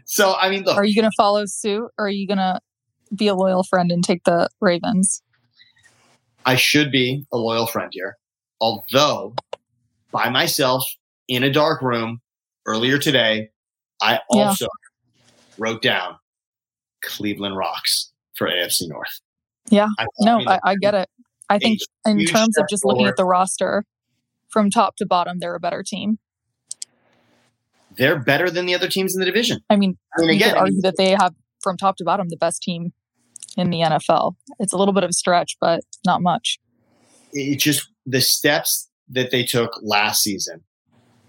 So 0.05 0.35
I 0.35 0.49
mean, 0.49 0.63
look, 0.65 0.77
Are 0.77 0.85
you 0.85 0.95
going 0.95 1.11
to 1.11 1.15
follow 1.17 1.45
suit 1.47 1.91
or 1.99 2.07
are 2.07 2.09
you 2.09 2.27
going 2.27 2.39
to 2.39 2.61
be 3.15 3.27
a 3.27 3.35
loyal 3.35 3.65
friend 3.65 3.91
and 3.91 4.05
take 4.05 4.25
the 4.25 4.49
Ravens? 4.61 5.23
I 6.45 6.55
should 6.57 6.93
be 6.93 7.27
a 7.33 7.37
loyal 7.37 7.67
friend 7.67 7.89
here. 7.93 8.17
Although, 8.61 9.35
by 10.13 10.29
myself 10.29 10.85
in 11.29 11.43
a 11.43 11.53
dark 11.53 11.83
room 11.83 12.21
earlier 12.67 12.99
today, 12.99 13.51
I 14.01 14.21
Yeah. 14.31 14.55
Wrote 15.59 15.83
down 15.83 16.17
Cleveland 17.03 17.57
Rocks 17.57 18.13
for 18.35 18.49
AFC 18.49 18.89
North. 18.89 19.21
Yeah. 19.71 19.89
I, 19.99 20.07
No, 20.21 20.41
I, 20.47 20.61
I 20.65 20.75
get 20.77 20.95
it. 20.95 21.09
I 21.49 21.59
think 21.59 21.81
in 22.05 22.25
terms 22.25 22.59
of 22.59 22.67
just 22.69 22.85
looking 22.85 23.07
at 23.07 23.17
the 23.17 23.25
roster 23.25 23.85
from 24.49 24.71
top 24.71 24.97
to 24.97 25.07
bottom, 25.07 25.39
they're 25.39 25.55
a 25.55 25.61
better 25.61 25.83
team. 25.83 26.19
they're 27.97 28.19
better 28.19 28.51
than 28.51 28.67
the 28.67 28.75
other 28.75 28.89
teams 28.89 29.15
in 29.15 29.21
the 29.21 29.27
division. 29.27 29.61
I 29.71 29.77
mean, 29.77 29.97
I 30.17 30.23
mean, 30.23 30.31
again, 30.31 30.51
could 30.51 30.59
I 30.59 30.61
mean, 30.61 30.63
argue 30.63 30.81
that 30.83 30.97
they 30.97 31.11
have 31.11 31.35
from 31.61 31.77
top 31.77 31.97
to 31.97 32.05
bottom 32.05 32.29
the 32.29 32.37
best 32.37 32.63
team 32.63 32.93
in 33.57 33.71
the 33.71 33.79
NFL. 33.79 34.35
It's 34.59 34.73
a 34.73 34.77
little 34.77 34.93
bit 34.93 35.03
of 35.05 35.11
a 35.11 35.15
stretch, 35.15 35.57
but 35.61 35.81
not 36.05 36.21
much. 36.23 36.59
it's 37.33 37.63
just 37.63 37.89
the 38.05 38.21
steps 38.21 38.89
that 39.09 39.31
they 39.31 39.45
took 39.45 39.79
last 39.83 40.23
season. 40.23 40.63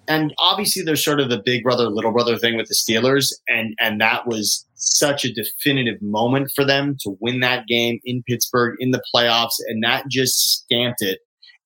And 0.07 0.33
obviously 0.39 0.83
there's 0.83 1.03
sort 1.03 1.19
of 1.19 1.29
the 1.29 1.41
big 1.43 1.63
brother 1.63 1.89
little 1.89 2.11
brother 2.11 2.37
thing 2.37 2.55
with 2.55 2.67
the 2.67 2.75
Steelers 2.75 3.33
and 3.47 3.75
and 3.79 3.99
that 4.01 4.27
was 4.27 4.65
such 4.75 5.25
a 5.25 5.33
definitive 5.33 6.01
moment 6.01 6.51
for 6.55 6.63
them 6.63 6.95
to 7.01 7.17
win 7.19 7.41
that 7.41 7.67
game 7.67 7.99
in 8.05 8.23
Pittsburgh 8.23 8.75
in 8.79 8.91
the 8.91 9.01
playoffs 9.13 9.55
and 9.67 9.83
that 9.83 10.05
just 10.09 10.63
stamped 10.63 11.01
it 11.01 11.19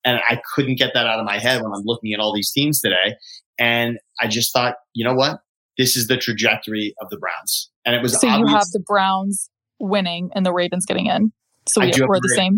and 0.03 0.19
I 0.27 0.41
couldn't 0.55 0.75
get 0.75 0.91
that 0.93 1.05
out 1.05 1.19
of 1.19 1.25
my 1.25 1.37
head 1.37 1.61
when 1.61 1.71
I'm 1.71 1.83
looking 1.85 2.13
at 2.13 2.19
all 2.19 2.33
these 2.33 2.51
teams 2.51 2.79
today 2.79 3.15
and 3.59 3.99
I 4.19 4.27
just 4.27 4.51
thought, 4.51 4.75
you 4.93 5.05
know 5.05 5.13
what? 5.13 5.41
This 5.77 5.95
is 5.95 6.07
the 6.07 6.17
trajectory 6.17 6.93
of 7.01 7.09
the 7.09 7.17
Browns. 7.17 7.69
And 7.85 7.95
it 7.95 8.01
was 8.01 8.19
So 8.19 8.27
you 8.27 8.47
have 8.47 8.65
the 8.73 8.83
Browns 8.85 9.49
winning 9.79 10.31
and 10.35 10.45
the 10.45 10.51
Ravens 10.53 10.85
getting 10.85 11.05
in. 11.05 11.31
So 11.67 11.81
we, 11.81 11.87
we're 11.87 12.17
the 12.17 12.21
the 12.23 12.35
same. 12.35 12.57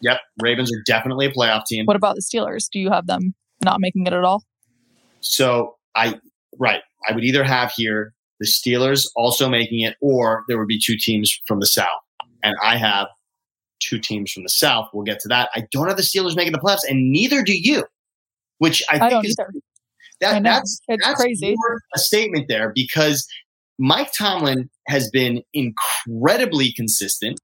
yep, 0.00 0.20
Ravens 0.42 0.70
are 0.70 0.82
definitely 0.86 1.26
a 1.26 1.32
playoff 1.32 1.64
team. 1.66 1.86
What 1.86 1.96
about 1.96 2.14
the 2.14 2.22
Steelers? 2.22 2.68
Do 2.70 2.78
you 2.78 2.90
have 2.90 3.06
them 3.06 3.34
not 3.64 3.80
making 3.80 4.06
it 4.06 4.12
at 4.12 4.22
all? 4.22 4.44
So 5.24 5.76
I 5.94 6.18
right, 6.58 6.82
I 7.08 7.14
would 7.14 7.24
either 7.24 7.44
have 7.44 7.72
here 7.72 8.12
the 8.40 8.46
Steelers 8.46 9.08
also 9.16 9.48
making 9.48 9.80
it, 9.80 9.96
or 10.00 10.44
there 10.48 10.58
would 10.58 10.68
be 10.68 10.80
two 10.80 10.96
teams 10.96 11.40
from 11.46 11.60
the 11.60 11.66
South, 11.66 11.88
and 12.42 12.54
I 12.62 12.76
have 12.76 13.08
two 13.80 13.98
teams 13.98 14.32
from 14.32 14.42
the 14.42 14.48
South. 14.48 14.88
We'll 14.92 15.04
get 15.04 15.20
to 15.20 15.28
that. 15.28 15.50
I 15.54 15.66
don't 15.70 15.88
have 15.88 15.96
the 15.96 16.02
Steelers 16.02 16.36
making 16.36 16.52
the 16.52 16.58
playoffs, 16.58 16.88
and 16.88 17.10
neither 17.10 17.42
do 17.42 17.56
you. 17.56 17.84
Which 18.58 18.82
I, 18.90 18.96
I, 18.96 18.98
think 18.98 19.10
don't 19.10 19.26
is 19.26 19.36
either. 19.38 19.60
that 20.20 20.42
that's 20.42 20.80
it's 20.88 21.04
that's 21.04 21.20
crazy. 21.20 21.56
a 21.94 21.98
statement 21.98 22.46
there 22.48 22.72
because 22.74 23.26
Mike 23.78 24.12
Tomlin 24.12 24.70
has 24.88 25.10
been 25.10 25.42
incredibly 25.52 26.72
consistent. 26.72 27.40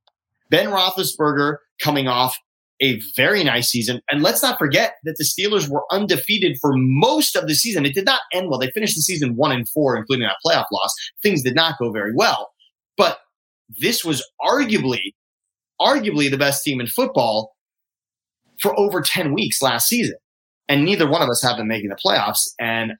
Ben 0.50 0.68
Roethlisberger 0.68 1.56
coming 1.80 2.08
off 2.08 2.36
a 2.80 3.00
very 3.16 3.44
nice 3.44 3.68
season, 3.68 4.00
and 4.10 4.22
let's 4.22 4.42
not 4.42 4.58
forget 4.58 4.94
that 5.04 5.16
the 5.18 5.24
Steelers 5.24 5.68
were 5.68 5.82
undefeated 5.90 6.56
for 6.60 6.72
most 6.74 7.36
of 7.36 7.46
the 7.46 7.54
season. 7.54 7.84
It 7.84 7.94
did 7.94 8.06
not 8.06 8.20
end 8.32 8.48
well. 8.48 8.58
They 8.58 8.70
finished 8.70 8.96
the 8.96 9.02
season 9.02 9.36
one 9.36 9.52
and 9.52 9.68
four, 9.68 9.96
including 9.96 10.26
that 10.26 10.36
playoff 10.44 10.66
loss. 10.72 10.94
Things 11.22 11.42
did 11.42 11.54
not 11.54 11.78
go 11.78 11.92
very 11.92 12.14
well, 12.14 12.50
but 12.96 13.18
this 13.78 14.04
was 14.04 14.26
arguably, 14.40 15.14
arguably 15.80 16.30
the 16.30 16.38
best 16.38 16.64
team 16.64 16.80
in 16.80 16.86
football 16.86 17.52
for 18.60 18.78
over 18.78 19.00
ten 19.00 19.34
weeks 19.34 19.60
last 19.62 19.88
season 19.88 20.16
and 20.70 20.84
neither 20.84 21.10
one 21.10 21.20
of 21.20 21.28
us 21.28 21.42
have 21.42 21.58
them 21.58 21.66
making 21.66 21.90
the 21.90 21.96
playoffs. 21.96 22.48
And 22.58 22.92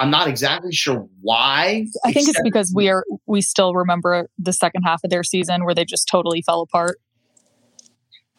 I'm 0.00 0.10
not 0.10 0.26
exactly 0.26 0.72
sure 0.72 1.06
why. 1.20 1.86
I 2.04 2.12
think 2.12 2.28
it's 2.28 2.42
because 2.42 2.72
we 2.74 2.88
are 2.88 3.04
we 3.26 3.40
still 3.40 3.72
remember 3.72 4.28
the 4.36 4.52
second 4.52 4.82
half 4.82 5.04
of 5.04 5.10
their 5.10 5.22
season 5.22 5.64
where 5.64 5.74
they 5.74 5.84
just 5.84 6.08
totally 6.08 6.42
fell 6.42 6.60
apart. 6.60 6.98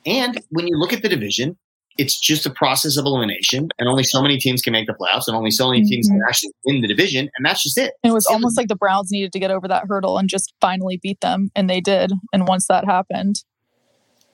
And 0.05 0.41
when 0.49 0.67
you 0.67 0.77
look 0.77 0.93
at 0.93 1.01
the 1.01 1.09
division, 1.09 1.57
it's 1.97 2.19
just 2.19 2.45
a 2.45 2.49
process 2.49 2.97
of 2.97 3.05
elimination, 3.05 3.67
and 3.77 3.89
only 3.89 4.03
so 4.03 4.21
many 4.21 4.37
teams 4.37 4.61
can 4.61 4.71
make 4.71 4.87
the 4.87 4.93
playoffs, 4.93 5.23
and 5.27 5.35
only 5.35 5.51
so 5.51 5.69
many 5.69 5.83
teams 5.83 6.07
can 6.07 6.17
mm-hmm. 6.17 6.27
actually 6.27 6.51
win 6.65 6.81
the 6.81 6.87
division, 6.87 7.29
and 7.35 7.45
that's 7.45 7.63
just 7.63 7.77
it. 7.77 7.93
And 8.03 8.11
it 8.11 8.13
was 8.13 8.25
Steelers- 8.25 8.33
almost 8.33 8.57
like 8.57 8.69
the 8.69 8.75
Browns 8.75 9.11
needed 9.11 9.33
to 9.33 9.39
get 9.39 9.51
over 9.51 9.67
that 9.67 9.83
hurdle 9.87 10.17
and 10.17 10.29
just 10.29 10.53
finally 10.61 10.97
beat 11.01 11.19
them, 11.21 11.51
and 11.55 11.69
they 11.69 11.81
did. 11.81 12.11
And 12.33 12.47
once 12.47 12.67
that 12.67 12.85
happened, 12.85 13.43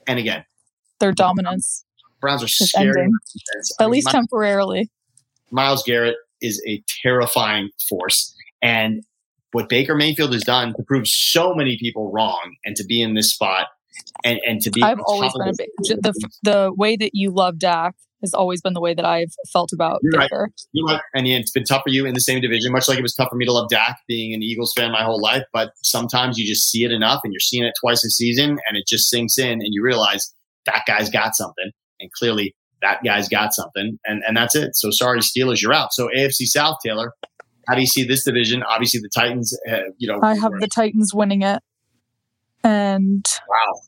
And 0.06 0.18
again, 0.18 0.44
their 1.00 1.12
dominance 1.12 1.84
Browns 2.20 2.42
are 2.42 2.48
scary. 2.48 2.88
ending, 2.88 3.12
defense. 3.32 3.76
I 3.78 3.82
at 3.82 3.86
mean, 3.86 3.92
least 3.92 4.10
temporarily. 4.10 4.90
Myles 5.50 5.82
Garrett 5.84 6.16
is 6.40 6.62
a 6.66 6.82
terrifying 7.02 7.70
force, 7.88 8.34
and 8.62 9.02
what 9.52 9.68
Baker 9.68 9.96
Mayfield 9.96 10.32
has 10.32 10.44
done 10.44 10.74
to 10.74 10.82
prove 10.84 11.08
so 11.08 11.54
many 11.54 11.76
people 11.78 12.12
wrong, 12.12 12.54
and 12.64 12.76
to 12.76 12.84
be 12.84 13.02
in 13.02 13.14
this 13.14 13.32
spot, 13.32 13.66
and 14.24 14.38
and 14.46 14.60
to 14.62 14.70
be. 14.70 14.82
I've 14.82 15.00
always 15.00 15.32
been 15.32 15.48
a 15.48 15.52
big 15.56 15.68
the 16.02 16.30
the 16.42 16.72
way 16.76 16.96
that 16.96 17.10
you 17.14 17.30
love 17.30 17.58
Dak 17.58 17.94
has 18.20 18.34
always 18.34 18.60
been 18.60 18.72
the 18.72 18.80
way 18.80 18.94
that 18.94 19.04
I've 19.04 19.32
felt 19.52 19.72
about 19.72 20.00
You're 20.02 20.18
right. 20.18 20.30
You 20.72 20.86
know? 20.86 20.98
And 21.14 21.26
it's 21.26 21.50
been 21.50 21.64
tough 21.64 21.82
for 21.84 21.90
you 21.90 22.04
in 22.04 22.14
the 22.14 22.20
same 22.20 22.40
division, 22.40 22.72
much 22.72 22.88
like 22.88 22.98
it 22.98 23.02
was 23.02 23.14
tough 23.14 23.28
for 23.30 23.36
me 23.36 23.44
to 23.44 23.52
love 23.52 23.68
Dak, 23.68 23.98
being 24.08 24.34
an 24.34 24.42
Eagles 24.42 24.72
fan 24.76 24.90
my 24.90 25.02
whole 25.02 25.20
life. 25.20 25.44
But 25.52 25.70
sometimes 25.82 26.38
you 26.38 26.46
just 26.46 26.68
see 26.70 26.84
it 26.84 26.90
enough, 26.90 27.20
and 27.24 27.32
you're 27.32 27.40
seeing 27.40 27.64
it 27.64 27.74
twice 27.80 28.04
a 28.04 28.10
season, 28.10 28.58
and 28.68 28.76
it 28.76 28.86
just 28.86 29.08
sinks 29.08 29.38
in, 29.38 29.52
and 29.52 29.68
you 29.70 29.82
realize 29.82 30.32
that 30.66 30.82
guy's 30.86 31.10
got 31.10 31.36
something, 31.36 31.70
and 32.00 32.10
clearly 32.12 32.54
that 32.82 33.02
guy's 33.04 33.28
got 33.28 33.54
something, 33.54 33.98
and 34.04 34.22
and 34.26 34.36
that's 34.36 34.54
it. 34.54 34.74
So 34.74 34.90
sorry, 34.90 35.20
Steelers, 35.20 35.62
you're 35.62 35.74
out. 35.74 35.92
So 35.92 36.08
AFC 36.16 36.46
South, 36.46 36.78
Taylor, 36.84 37.12
How 37.68 37.74
do 37.74 37.80
you 37.80 37.86
see 37.86 38.04
this 38.04 38.24
division? 38.24 38.62
Obviously, 38.62 39.00
the 39.00 39.10
Titans. 39.14 39.56
Uh, 39.70 39.90
you 39.98 40.08
know, 40.08 40.20
I 40.22 40.34
have 40.36 40.52
the 40.58 40.68
Titans 40.68 41.14
winning 41.14 41.42
it, 41.42 41.62
and 42.64 43.24
wow. 43.48 43.80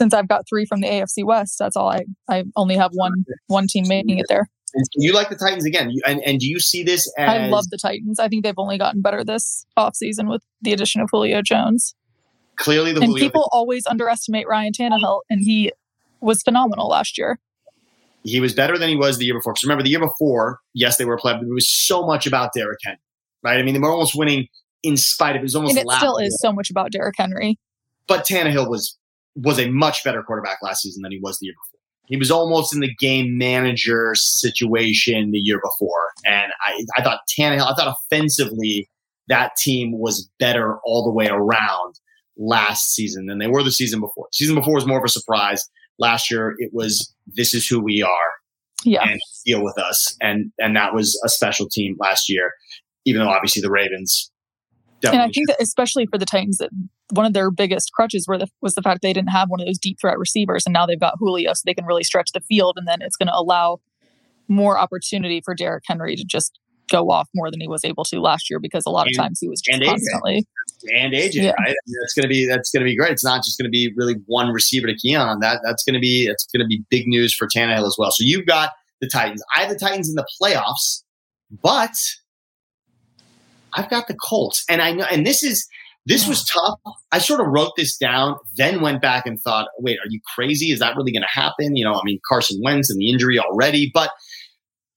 Since 0.00 0.14
I've 0.14 0.28
got 0.28 0.48
three 0.48 0.64
from 0.64 0.80
the 0.80 0.88
AFC 0.88 1.24
West, 1.24 1.58
that's 1.58 1.76
all 1.76 1.88
I. 1.88 2.04
I 2.28 2.44
only 2.56 2.76
have 2.76 2.92
one 2.94 3.24
one 3.46 3.66
team 3.66 3.84
making 3.88 4.18
it 4.18 4.26
there. 4.28 4.48
You 4.96 5.12
like 5.12 5.30
the 5.30 5.36
Titans 5.36 5.64
again, 5.64 5.90
you, 5.90 6.00
and 6.06 6.20
and 6.24 6.38
do 6.38 6.46
you 6.46 6.60
see 6.60 6.82
this 6.82 7.10
as? 7.18 7.28
I 7.28 7.46
love 7.48 7.70
the 7.70 7.78
Titans. 7.78 8.18
I 8.20 8.28
think 8.28 8.44
they've 8.44 8.58
only 8.58 8.78
gotten 8.78 9.00
better 9.00 9.24
this 9.24 9.64
offseason 9.78 10.28
with 10.30 10.42
the 10.60 10.72
addition 10.72 11.00
of 11.00 11.08
Julio 11.10 11.42
Jones. 11.42 11.94
clearly 12.56 12.92
the 12.92 13.00
And 13.00 13.08
Julio 13.08 13.24
people 13.24 13.48
always 13.50 13.86
underestimate 13.86 14.46
Ryan 14.46 14.72
Tannehill, 14.72 15.20
and 15.30 15.40
he 15.40 15.72
was 16.20 16.42
phenomenal 16.42 16.88
last 16.88 17.16
year. 17.16 17.38
he 18.24 18.40
was 18.40 18.52
better 18.52 18.76
than 18.76 18.88
he 18.90 18.96
was 18.96 19.18
the 19.18 19.24
year 19.24 19.34
before. 19.34 19.54
Because 19.54 19.64
remember, 19.64 19.82
the 19.82 19.90
year 19.90 20.00
before, 20.00 20.60
yes, 20.74 20.96
they 20.98 21.04
were 21.04 21.14
a 21.14 21.18
play, 21.18 21.32
but 21.32 21.42
it 21.42 21.52
was 21.52 21.70
so 21.70 22.04
much 22.04 22.26
about 22.26 22.52
Derrick 22.52 22.80
Henry, 22.84 22.98
right? 23.42 23.58
I 23.58 23.62
mean, 23.62 23.74
they 23.74 23.80
were 23.80 23.90
almost 23.90 24.14
winning 24.14 24.48
in 24.82 24.96
spite 24.96 25.34
of 25.34 25.40
it. 25.40 25.44
was 25.44 25.54
almost 25.54 25.76
And 25.76 25.88
it 25.88 25.92
still 25.92 26.18
is 26.18 26.38
so 26.40 26.52
much 26.52 26.68
about 26.70 26.92
Derrick 26.92 27.14
Henry. 27.16 27.58
But 28.06 28.26
Tannehill 28.26 28.68
was 28.68 28.98
was 29.42 29.58
a 29.58 29.70
much 29.70 30.04
better 30.04 30.22
quarterback 30.22 30.58
last 30.62 30.82
season 30.82 31.02
than 31.02 31.12
he 31.12 31.20
was 31.22 31.38
the 31.38 31.46
year 31.46 31.54
before. 31.54 31.80
He 32.06 32.16
was 32.16 32.30
almost 32.30 32.74
in 32.74 32.80
the 32.80 32.94
game 32.98 33.36
manager 33.36 34.12
situation 34.14 35.30
the 35.30 35.40
year 35.40 35.60
before, 35.62 36.10
and 36.24 36.52
I 36.64 36.84
I 36.96 37.02
thought 37.02 37.20
Tannehill, 37.38 37.70
I 37.70 37.74
thought 37.74 37.96
offensively 38.04 38.88
that 39.28 39.56
team 39.56 39.98
was 39.98 40.28
better 40.38 40.78
all 40.84 41.04
the 41.04 41.12
way 41.12 41.28
around 41.28 41.94
last 42.38 42.94
season 42.94 43.26
than 43.26 43.38
they 43.38 43.46
were 43.46 43.62
the 43.62 43.70
season 43.70 44.00
before. 44.00 44.28
Season 44.32 44.54
before 44.54 44.74
was 44.74 44.86
more 44.86 44.98
of 44.98 45.04
a 45.04 45.08
surprise. 45.08 45.68
Last 45.98 46.30
year 46.30 46.54
it 46.58 46.70
was 46.72 47.12
this 47.26 47.54
is 47.54 47.66
who 47.66 47.80
we 47.80 48.02
are. 48.02 48.30
Yeah. 48.84 49.02
and 49.02 49.20
deal 49.44 49.62
with 49.62 49.76
us. 49.78 50.16
And 50.20 50.52
and 50.58 50.76
that 50.76 50.94
was 50.94 51.20
a 51.24 51.28
special 51.28 51.68
team 51.68 51.96
last 51.98 52.28
year, 52.28 52.52
even 53.04 53.20
though 53.20 53.28
obviously 53.28 53.60
the 53.60 53.70
Ravens. 53.70 54.30
And 55.02 55.08
I 55.10 55.16
Definitely 55.16 55.32
think 55.34 55.48
that 55.48 55.62
especially 55.62 56.06
for 56.06 56.18
the 56.18 56.26
Titans, 56.26 56.58
that 56.58 56.70
one 57.10 57.24
of 57.24 57.32
their 57.32 57.50
biggest 57.50 57.92
crutches 57.92 58.26
were 58.26 58.36
the, 58.38 58.48
was 58.62 58.74
the 58.74 58.82
fact 58.82 59.02
they 59.02 59.12
didn't 59.12 59.30
have 59.30 59.48
one 59.48 59.60
of 59.60 59.66
those 59.66 59.78
deep 59.78 59.98
threat 60.00 60.18
receivers, 60.18 60.66
and 60.66 60.72
now 60.72 60.86
they've 60.86 60.98
got 60.98 61.14
Julio, 61.18 61.52
so 61.52 61.62
they 61.64 61.74
can 61.74 61.84
really 61.84 62.02
stretch 62.04 62.30
the 62.32 62.40
field, 62.40 62.74
and 62.76 62.86
then 62.88 63.00
it's 63.00 63.16
going 63.16 63.28
to 63.28 63.34
allow 63.36 63.80
more 64.48 64.78
opportunity 64.78 65.40
for 65.44 65.54
Derrick 65.54 65.84
Henry 65.86 66.16
to 66.16 66.24
just 66.24 66.58
go 66.90 67.10
off 67.10 67.28
more 67.34 67.50
than 67.50 67.60
he 67.60 67.68
was 67.68 67.84
able 67.84 68.02
to 68.02 68.18
last 68.18 68.48
year 68.48 68.58
because 68.58 68.84
a 68.86 68.90
lot 68.90 69.06
of 69.06 69.14
times 69.14 69.38
he 69.40 69.48
was 69.48 69.60
just 69.60 69.74
and 69.74 69.82
AJ. 69.84 69.88
constantly. 69.90 70.46
and 70.96 71.12
AJ, 71.12 71.34
Yeah. 71.34 71.50
right? 71.50 71.58
I 71.58 71.66
mean, 71.68 71.96
that's 72.00 72.14
gonna 72.14 72.28
be 72.28 72.46
that's 72.46 72.70
gonna 72.70 72.86
be 72.86 72.96
great. 72.96 73.12
It's 73.12 73.24
not 73.24 73.44
just 73.44 73.58
gonna 73.58 73.68
be 73.68 73.92
really 73.94 74.14
one 74.24 74.48
receiver 74.48 74.86
to 74.86 74.94
key 74.96 75.14
on. 75.14 75.40
That 75.40 75.60
that's 75.62 75.84
gonna 75.84 76.00
be 76.00 76.26
that's 76.28 76.46
gonna 76.46 76.66
be 76.66 76.82
big 76.88 77.06
news 77.06 77.34
for 77.34 77.46
Tannehill 77.46 77.86
as 77.86 77.96
well. 77.98 78.10
So 78.10 78.24
you've 78.24 78.46
got 78.46 78.70
the 79.02 79.06
Titans. 79.08 79.42
I 79.54 79.60
have 79.60 79.68
the 79.68 79.78
Titans 79.78 80.08
in 80.08 80.14
the 80.14 80.26
playoffs, 80.42 81.02
but 81.62 81.94
I've 83.78 83.88
got 83.90 84.08
the 84.08 84.16
Colts, 84.28 84.64
and 84.68 84.82
I 84.82 84.92
know, 84.92 85.06
and 85.10 85.24
this 85.24 85.42
is 85.42 85.66
this 86.06 86.26
was 86.26 86.44
tough. 86.44 86.78
I 87.12 87.18
sort 87.18 87.40
of 87.40 87.46
wrote 87.48 87.72
this 87.76 87.96
down, 87.96 88.36
then 88.56 88.80
went 88.80 89.02
back 89.02 89.26
and 89.26 89.38
thought, 89.40 89.68
wait, 89.78 89.98
are 89.98 90.08
you 90.08 90.20
crazy? 90.34 90.72
Is 90.72 90.78
that 90.78 90.96
really 90.96 91.12
going 91.12 91.22
to 91.22 91.40
happen? 91.40 91.76
You 91.76 91.84
know, 91.84 91.94
I 91.94 92.00
mean, 92.02 92.18
Carson 92.28 92.58
Wentz 92.64 92.90
and 92.90 92.98
the 92.98 93.10
injury 93.10 93.38
already, 93.38 93.90
but 93.92 94.10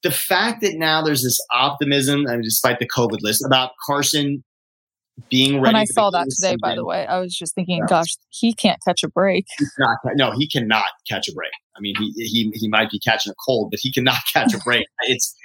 the 0.04 0.12
fact 0.12 0.62
that 0.62 0.76
now 0.78 1.02
there's 1.04 1.22
this 1.22 1.38
optimism, 1.54 2.26
I 2.28 2.34
mean, 2.34 2.44
despite 2.44 2.80
the 2.80 2.88
COVID 2.88 3.20
list, 3.22 3.44
about 3.46 3.72
Carson 3.86 4.44
being 5.30 5.56
ready. 5.56 5.74
When 5.74 5.76
I 5.76 5.86
saw 5.86 6.10
that 6.12 6.28
today, 6.30 6.56
by 6.62 6.76
the 6.76 6.86
way, 6.86 7.06
I 7.06 7.20
was 7.20 7.36
just 7.36 7.54
thinking, 7.54 7.80
Yeah. 7.80 7.88
gosh, 7.88 8.08
he 8.30 8.54
can't 8.54 8.80
catch 8.88 9.04
a 9.04 9.10
break. 9.10 9.46
not, 9.78 9.98
no, 10.16 10.32
he 10.32 10.48
cannot 10.48 10.88
catch 11.10 11.28
a 11.28 11.34
break. 11.34 11.52
I 11.76 11.80
mean, 11.82 11.96
he, 12.00 12.12
he 12.16 12.52
he 12.56 12.68
might 12.68 12.90
be 12.90 13.00
catching 13.00 13.32
a 13.32 13.36
cold, 13.46 13.70
but 13.72 13.80
he 13.82 13.92
cannot 13.92 14.18
catch 14.34 14.54
a 14.54 14.60
break. 14.60 14.86
It's 15.02 15.36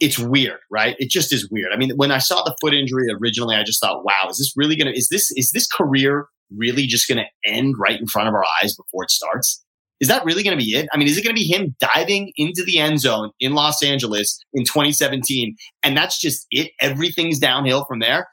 it's 0.00 0.18
weird, 0.18 0.58
right? 0.70 0.96
It 0.98 1.10
just 1.10 1.32
is 1.32 1.48
weird. 1.50 1.72
I 1.72 1.76
mean, 1.76 1.90
when 1.96 2.10
I 2.10 2.18
saw 2.18 2.42
the 2.42 2.56
foot 2.60 2.74
injury 2.74 3.04
originally, 3.20 3.56
I 3.56 3.62
just 3.64 3.80
thought, 3.80 4.04
wow, 4.04 4.28
is 4.28 4.38
this 4.38 4.52
really 4.56 4.76
gonna 4.76 4.92
is 4.92 5.08
this 5.08 5.30
is 5.32 5.50
this 5.52 5.66
career 5.66 6.26
really 6.56 6.86
just 6.86 7.08
gonna 7.08 7.26
end 7.44 7.74
right 7.78 8.00
in 8.00 8.06
front 8.06 8.28
of 8.28 8.34
our 8.34 8.44
eyes 8.62 8.74
before 8.74 9.04
it 9.04 9.10
starts? 9.10 9.64
Is 10.00 10.08
that 10.08 10.24
really 10.24 10.44
to 10.44 10.64
be 10.64 10.76
it? 10.76 10.88
I 10.92 10.96
mean, 10.96 11.08
is 11.08 11.18
it 11.18 11.22
to 11.24 11.32
be 11.32 11.44
him 11.44 11.74
diving 11.80 12.32
into 12.36 12.62
the 12.64 12.78
end 12.78 13.00
zone 13.00 13.30
in 13.40 13.54
Los 13.54 13.82
Angeles 13.82 14.38
in 14.52 14.64
2017, 14.64 15.56
and 15.82 15.96
that's 15.96 16.20
just 16.20 16.46
it? 16.50 16.70
Everything's 16.80 17.40
downhill 17.40 17.84
from 17.86 17.98
there. 17.98 18.28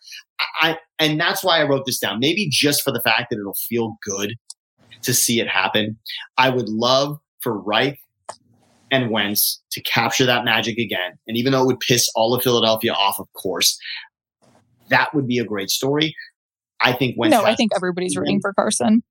I 0.62 0.78
and 1.00 1.20
that's 1.20 1.44
why 1.44 1.60
I 1.60 1.64
wrote 1.64 1.86
this 1.86 2.00
down. 2.00 2.20
Maybe 2.20 2.48
just 2.52 2.84
for 2.84 2.92
the 2.92 3.02
fact 3.02 3.28
that 3.30 3.40
it'll 3.40 3.56
feel 3.68 3.98
good 4.04 4.36
to 5.02 5.14
see 5.14 5.40
it 5.40 5.48
happen. 5.48 5.98
I 6.38 6.50
would 6.50 6.70
love 6.70 7.18
for 7.42 7.60
Reich 7.60 8.00
and 8.96 9.12
Wentz 9.12 9.62
to 9.72 9.82
capture 9.82 10.25
that 10.25 10.46
magic 10.46 10.78
again. 10.78 11.12
And 11.28 11.38
even 11.38 11.52
though 11.52 11.64
it 11.64 11.68
would 11.68 11.80
piss 11.80 12.08
all 12.16 12.34
of 12.34 12.44
Philadelphia 12.44 12.94
off, 12.94 13.20
of 13.20 13.32
course, 13.34 13.78
that 14.90 15.14
would 15.14 15.28
be 15.28 15.40
a 15.40 15.46
great 15.46 15.70
story. 15.70 16.16
I 16.82 16.94
think 16.94 17.16
Wentz. 17.18 17.36
no, 17.36 17.44
I 17.44 17.56
think 17.56 17.72
everybody's 17.75 18.16
rooting 18.18 18.42
for 18.42 18.54
Carson. 18.54 19.04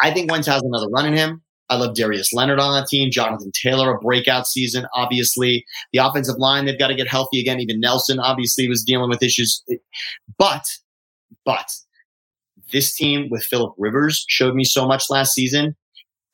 I 0.00 0.12
think 0.12 0.30
Wentz 0.30 0.46
has 0.46 0.62
another 0.62 0.88
run 0.88 1.06
in 1.06 1.14
him. 1.14 1.42
I 1.70 1.76
love 1.76 1.94
Darius 1.94 2.32
Leonard 2.32 2.60
on 2.60 2.72
that 2.72 2.88
team. 2.88 3.10
Jonathan 3.10 3.50
Taylor, 3.52 3.94
a 3.94 3.98
breakout 3.98 4.46
season, 4.46 4.86
obviously. 4.94 5.66
The 5.92 5.98
offensive 5.98 6.36
line, 6.38 6.64
they've 6.64 6.78
got 6.78 6.88
to 6.88 6.94
get 6.94 7.08
healthy 7.08 7.40
again. 7.40 7.60
Even 7.60 7.80
Nelson, 7.80 8.18
obviously, 8.18 8.68
was 8.68 8.82
dealing 8.82 9.10
with 9.10 9.22
issues. 9.22 9.62
But, 10.38 10.64
but 11.44 11.70
this 12.72 12.94
team 12.94 13.28
with 13.30 13.42
Philip 13.42 13.74
Rivers 13.76 14.24
showed 14.28 14.54
me 14.54 14.64
so 14.64 14.86
much 14.86 15.04
last 15.10 15.34
season. 15.34 15.76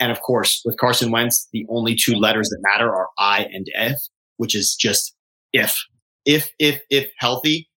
And 0.01 0.11
of 0.11 0.21
course, 0.21 0.63
with 0.65 0.77
Carson 0.77 1.11
Wentz, 1.11 1.49
the 1.53 1.67
only 1.69 1.95
two 1.95 2.15
letters 2.15 2.49
that 2.49 2.59
matter 2.63 2.95
are 2.95 3.09
I 3.19 3.45
and 3.53 3.67
F, 3.75 3.99
which 4.37 4.55
is 4.55 4.75
just 4.75 5.15
if. 5.53 5.77
If, 6.25 6.51
if, 6.59 6.81
if 6.91 7.11
healthy, 7.19 7.69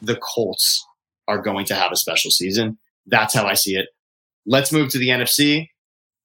the 0.00 0.16
Colts 0.16 0.86
are 1.28 1.42
going 1.42 1.66
to 1.66 1.74
have 1.74 1.92
a 1.92 1.96
special 1.96 2.30
season. 2.30 2.78
That's 3.06 3.34
how 3.34 3.46
I 3.46 3.54
see 3.54 3.76
it. 3.76 3.88
Let's 4.46 4.72
move 4.72 4.90
to 4.90 4.98
the 4.98 5.08
NFC, 5.08 5.68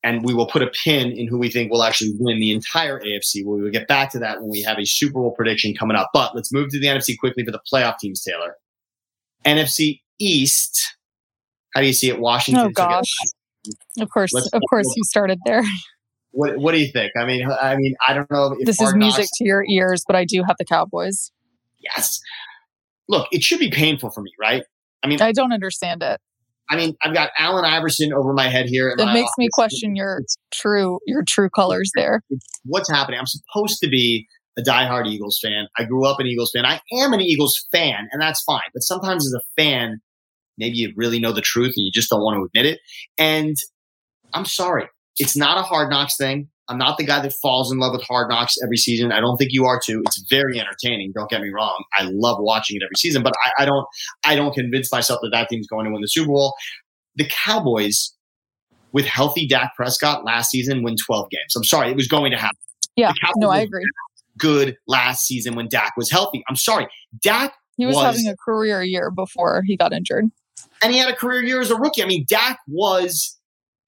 and 0.03 0.23
we 0.23 0.33
will 0.33 0.47
put 0.47 0.61
a 0.61 0.71
pin 0.83 1.11
in 1.11 1.27
who 1.27 1.37
we 1.37 1.49
think 1.49 1.71
will 1.71 1.83
actually 1.83 2.11
win 2.19 2.39
the 2.39 2.51
entire 2.51 2.99
AFC. 2.99 3.45
We 3.45 3.61
will 3.61 3.71
get 3.71 3.87
back 3.87 4.11
to 4.11 4.19
that 4.19 4.39
when 4.39 4.49
we 4.49 4.61
have 4.61 4.79
a 4.79 4.85
Super 4.85 5.19
Bowl 5.19 5.31
prediction 5.31 5.75
coming 5.75 5.97
up. 5.97 6.11
But 6.13 6.35
let's 6.35 6.53
move 6.53 6.69
to 6.69 6.79
the 6.79 6.87
NFC 6.87 7.17
quickly 7.17 7.43
for 7.43 7.51
the 7.51 7.61
playoff 7.71 7.97
teams, 7.99 8.23
Taylor. 8.23 8.55
NFC 9.45 10.01
East. 10.19 10.95
How 11.73 11.81
do 11.81 11.87
you 11.87 11.93
see 11.93 12.09
it? 12.09 12.19
Washington. 12.19 12.67
Oh 12.67 12.69
gosh. 12.69 13.11
Of 13.99 14.09
course, 14.09 14.33
Let's- 14.33 14.49
of 14.53 14.61
course, 14.69 14.87
you 14.95 15.03
started 15.03 15.39
there. 15.45 15.63
What, 16.31 16.57
what 16.57 16.73
do 16.73 16.79
you 16.79 16.91
think? 16.91 17.13
I 17.17 17.25
mean, 17.25 17.49
I 17.49 17.77
mean, 17.77 17.95
I 18.05 18.13
don't 18.13 18.29
know 18.29 18.57
if 18.59 18.65
This 18.65 18.81
is 18.81 18.93
music 18.93 19.19
Knocks- 19.19 19.37
to 19.37 19.45
your 19.45 19.63
ears, 19.69 20.03
but 20.05 20.17
I 20.17 20.25
do 20.25 20.43
have 20.45 20.57
the 20.59 20.65
Cowboys. 20.65 21.31
Yes. 21.79 22.19
Look, 23.07 23.27
it 23.31 23.41
should 23.41 23.59
be 23.59 23.71
painful 23.71 24.11
for 24.11 24.21
me, 24.21 24.31
right? 24.37 24.63
I 25.01 25.07
mean, 25.07 25.21
I 25.21 25.31
don't 25.31 25.53
understand 25.53 26.03
it. 26.03 26.19
I 26.69 26.75
mean, 26.75 26.95
I've 27.03 27.13
got 27.13 27.29
Allen 27.37 27.63
Iverson 27.63 28.11
over 28.11 28.33
my 28.33 28.49
head 28.49 28.65
here. 28.67 28.93
my 28.97 29.13
makes 29.13 29.29
me 29.37 29.47
question 29.53 29.95
your 29.95 30.21
true 30.51 30.99
your 31.05 31.23
true 31.27 31.49
colors 31.49 31.91
there. 31.95 32.21
what's 32.65 32.89
happening. 32.89 33.19
I'm 33.19 33.27
supposed 33.27 33.79
to 33.81 33.89
be 33.89 34.27
a 34.57 34.61
diehard 34.61 35.07
Eagles 35.07 35.39
fan. 35.41 35.67
I 35.77 35.83
grew 35.83 36.05
up 36.05 36.19
an 36.19 36.25
Eagles 36.25 36.51
fan. 36.55 36.65
I 36.65 36.81
am 37.03 37.13
an 37.13 37.21
Eagles 37.21 37.67
fan, 37.71 38.07
and 38.11 38.21
that's 38.21 38.41
fine. 38.43 38.61
But 38.73 38.81
sometimes 38.81 39.25
as 39.27 39.33
a 39.33 39.61
fan, 39.61 39.99
maybe 40.57 40.77
you 40.77 40.93
really 40.95 41.19
know 41.19 41.31
the 41.31 41.41
truth 41.41 41.73
and 41.77 41.85
you 41.85 41.91
just 41.91 42.09
don't 42.09 42.21
want 42.21 42.37
to 42.37 42.43
admit 42.45 42.73
it. 42.73 42.79
And 43.17 43.55
I'm 44.33 44.45
sorry. 44.45 44.87
It's 45.17 45.35
not 45.37 45.57
a 45.57 45.61
hard 45.61 45.89
knocks 45.89 46.17
thing. 46.17 46.49
I'm 46.67 46.77
not 46.79 46.97
the 46.97 47.03
guy 47.05 47.21
that 47.21 47.31
falls 47.43 47.71
in 47.71 47.77
love 47.77 47.93
with 47.93 48.01
hard 48.03 48.29
knocks 48.29 48.55
every 48.63 48.77
season. 48.77 49.11
I 49.11 49.19
don't 49.19 49.37
think 49.37 49.51
you 49.53 49.65
are 49.65 49.79
too. 49.79 50.01
It's 50.07 50.25
very 50.29 50.59
entertaining. 50.59 51.11
Don't 51.15 51.29
get 51.29 51.41
me 51.41 51.49
wrong. 51.49 51.83
I 51.93 52.09
love 52.11 52.37
watching 52.39 52.75
it 52.77 52.83
every 52.83 52.95
season, 52.97 53.21
but 53.21 53.33
I, 53.45 53.63
I 53.63 53.65
don't. 53.65 53.85
I 54.25 54.35
don't 54.35 54.51
convince 54.53 54.91
myself 54.91 55.19
that 55.21 55.29
that 55.31 55.47
team's 55.47 55.67
going 55.67 55.85
to 55.85 55.91
win 55.91 56.01
the 56.01 56.07
Super 56.07 56.27
Bowl. 56.29 56.55
The 57.17 57.29
Cowboys, 57.29 58.13
with 58.93 59.05
healthy 59.05 59.47
Dak 59.47 59.75
Prescott 59.75 60.25
last 60.25 60.49
season, 60.49 60.81
win 60.83 60.95
12 61.05 61.29
games. 61.29 61.55
I'm 61.55 61.63
sorry, 61.63 61.91
it 61.91 61.95
was 61.95 62.07
going 62.07 62.31
to 62.31 62.37
happen 62.37 62.57
Yeah, 62.95 63.13
no, 63.37 63.49
I 63.49 63.59
agree. 63.59 63.83
good 64.37 64.75
last 64.87 65.25
season 65.27 65.55
when 65.55 65.67
Dak 65.69 65.93
was 65.95 66.09
healthy. 66.09 66.43
I'm 66.49 66.55
sorry. 66.55 66.87
Dak, 67.21 67.53
He 67.77 67.85
was, 67.85 67.95
was- 67.95 68.05
having 68.05 68.27
a 68.27 68.35
career 68.35 68.81
year 68.83 69.11
before 69.11 69.61
he 69.65 69.77
got 69.77 69.93
injured. 69.93 70.25
And 70.81 70.93
he 70.93 70.99
had 70.99 71.09
a 71.09 71.15
career 71.15 71.43
year 71.43 71.61
as 71.61 71.71
a 71.71 71.75
rookie. 71.75 72.03
I 72.03 72.05
mean, 72.05 72.25
Dak 72.27 72.59
was 72.67 73.37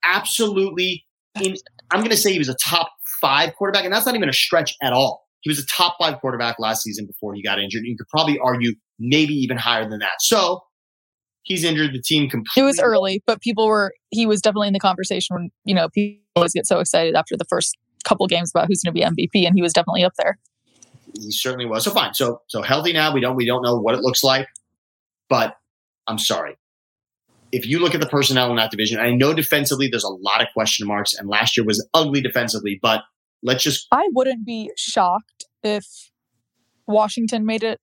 absolutely 0.04 1.06
in, 1.42 1.56
I'm 1.92 2.00
going 2.00 2.12
to 2.12 2.18
say 2.18 2.32
he 2.32 2.40
was 2.40 2.50
a 2.50 2.56
top 2.56 2.90
five 3.22 3.56
quarterback, 3.56 3.86
and 3.86 3.94
that's 3.94 4.06
not 4.06 4.16
even 4.16 4.30
a 4.30 4.34
stretch 4.34 4.76
at 4.82 4.94
all. 4.94 5.26
He 5.42 5.50
was 5.50 5.60
a 5.60 5.66
top 5.68 5.96
five 6.00 6.20
quarterback 6.20 6.58
last 6.60 6.84
season 6.84 7.06
before 7.06 7.34
he 7.34 7.42
got 7.42 7.60
injured. 7.60 7.84
You 7.86 7.96
could 7.96 8.08
probably 8.10 8.40
argue 8.40 8.74
maybe 9.00 9.34
even 9.34 9.58
higher 9.58 9.88
than 9.88 10.00
that. 10.00 10.20
So 10.20 10.62
he's 11.44 11.64
injured 11.64 11.94
the 11.94 12.02
team 12.02 12.30
completely. 12.30 12.62
It 12.62 12.66
was 12.66 12.80
early, 12.80 13.24
but 13.26 13.42
people 13.42 13.68
were 13.68 13.94
he 14.10 14.26
was 14.26 14.42
definitely 14.42 14.68
in 14.68 14.74
the 14.74 14.80
conversation 14.80 15.36
when, 15.36 15.50
you 15.64 15.74
know, 15.74 15.90
people 15.90 16.22
always 16.36 16.54
get 16.54 16.68
so 16.68 16.80
excited 16.80 17.16
after 17.16 17.38
the 17.38 17.46
first 17.46 17.78
couple 18.04 18.28
games 18.28 18.52
about 18.54 18.68
who's 18.68 18.82
going 18.82 18.94
to 18.94 19.16
be 19.16 19.26
MVP 19.26 19.46
and 19.46 19.56
he 19.56 19.62
was 19.62 19.74
definitely 19.74 20.04
up 20.04 20.14
there. 20.18 20.38
He 21.14 21.32
certainly 21.32 21.66
was. 21.66 21.84
So 21.84 21.92
fine. 21.92 22.14
So 22.14 22.42
so 22.48 22.62
healthy 22.62 22.94
now. 22.94 23.14
We 23.14 23.22
don't 23.22 23.36
we 23.36 23.46
don't 23.46 23.64
know 23.64 23.80
what 23.80 23.96
it 23.96 24.02
looks 24.02 24.24
like, 24.24 24.48
but 25.30 25.56
I'm 26.08 26.20
sorry. 26.20 26.58
If 27.52 27.66
you 27.66 27.80
look 27.80 27.96
at 27.96 28.02
the 28.02 28.08
personnel 28.08 28.50
in 28.50 28.58
that 28.58 28.72
division, 28.72 29.00
I 29.00 29.12
know 29.12 29.34
defensively 29.34 29.88
there's 29.90 30.04
a 30.04 30.10
lot 30.10 30.42
of 30.42 30.48
question 30.54 30.88
marks, 30.88 31.14
and 31.14 31.30
last 31.30 31.56
year 31.56 31.66
was 31.66 31.88
ugly 31.94 32.22
defensively. 32.22 32.78
But 32.82 33.04
let's 33.42 33.64
just 33.64 33.88
I 33.92 34.10
wouldn't 34.14 34.46
be 34.46 34.72
shocked 34.76 35.46
if 35.64 35.86
Washington 36.88 37.46
made 37.46 37.64
it 37.64 37.80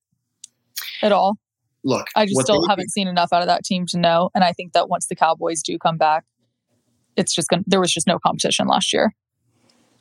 at 1.03 1.13
all. 1.13 1.37
Look, 1.85 2.07
I 2.17 2.25
just 2.25 2.41
still 2.41 2.67
haven't 2.67 2.91
seen 2.91 3.09
enough 3.09 3.29
out 3.33 3.43
of 3.43 3.49
that 3.49 3.63
team 3.65 3.85
to 3.89 3.99
know. 3.99 4.31
And 4.35 4.43
I 4.43 4.53
think 4.53 4.73
that 4.73 4.89
once 4.89 5.07
the 5.07 5.15
Cowboys 5.15 5.63
do 5.63 5.79
come 5.79 5.99
back, 5.99 6.25
it's 7.17 7.35
just 7.35 7.49
going 7.49 7.63
to, 7.63 7.65
there 7.69 7.81
was 7.81 7.93
just 7.93 8.07
no 8.07 8.19
competition 8.19 8.67
last 8.67 8.93
year. 8.93 9.13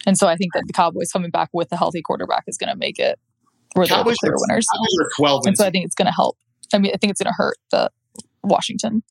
And 0.05 0.17
so 0.17 0.27
I 0.27 0.35
think 0.35 0.53
that 0.53 0.63
the 0.65 0.73
Cowboys 0.73 1.11
coming 1.11 1.29
back 1.29 1.49
with 1.53 1.71
a 1.71 1.77
healthy 1.77 2.01
quarterback 2.01 2.43
is 2.47 2.57
going 2.57 2.69
to 2.69 2.75
make 2.77 2.99
it 2.99 3.19
where 3.73 3.85
they're 3.85 3.97
the 3.97 4.03
Cowboys 4.03 4.17
clear 4.17 4.33
are- 4.33 4.37
winners. 4.47 4.65
Cowboys 4.73 5.05
are 5.05 5.09
12 5.17 5.41
And 5.47 5.57
so 5.57 5.65
I 5.65 5.69
think 5.69 5.85
it's 5.85 5.95
going 5.95 6.07
to 6.07 6.13
help. 6.13 6.37
I 6.73 6.79
mean, 6.79 6.91
I 6.93 6.97
think 6.97 7.11
it's 7.11 7.21
going 7.21 7.31
to 7.31 7.35
hurt 7.37 7.57
the 7.71 7.91
Washington. 8.43 9.03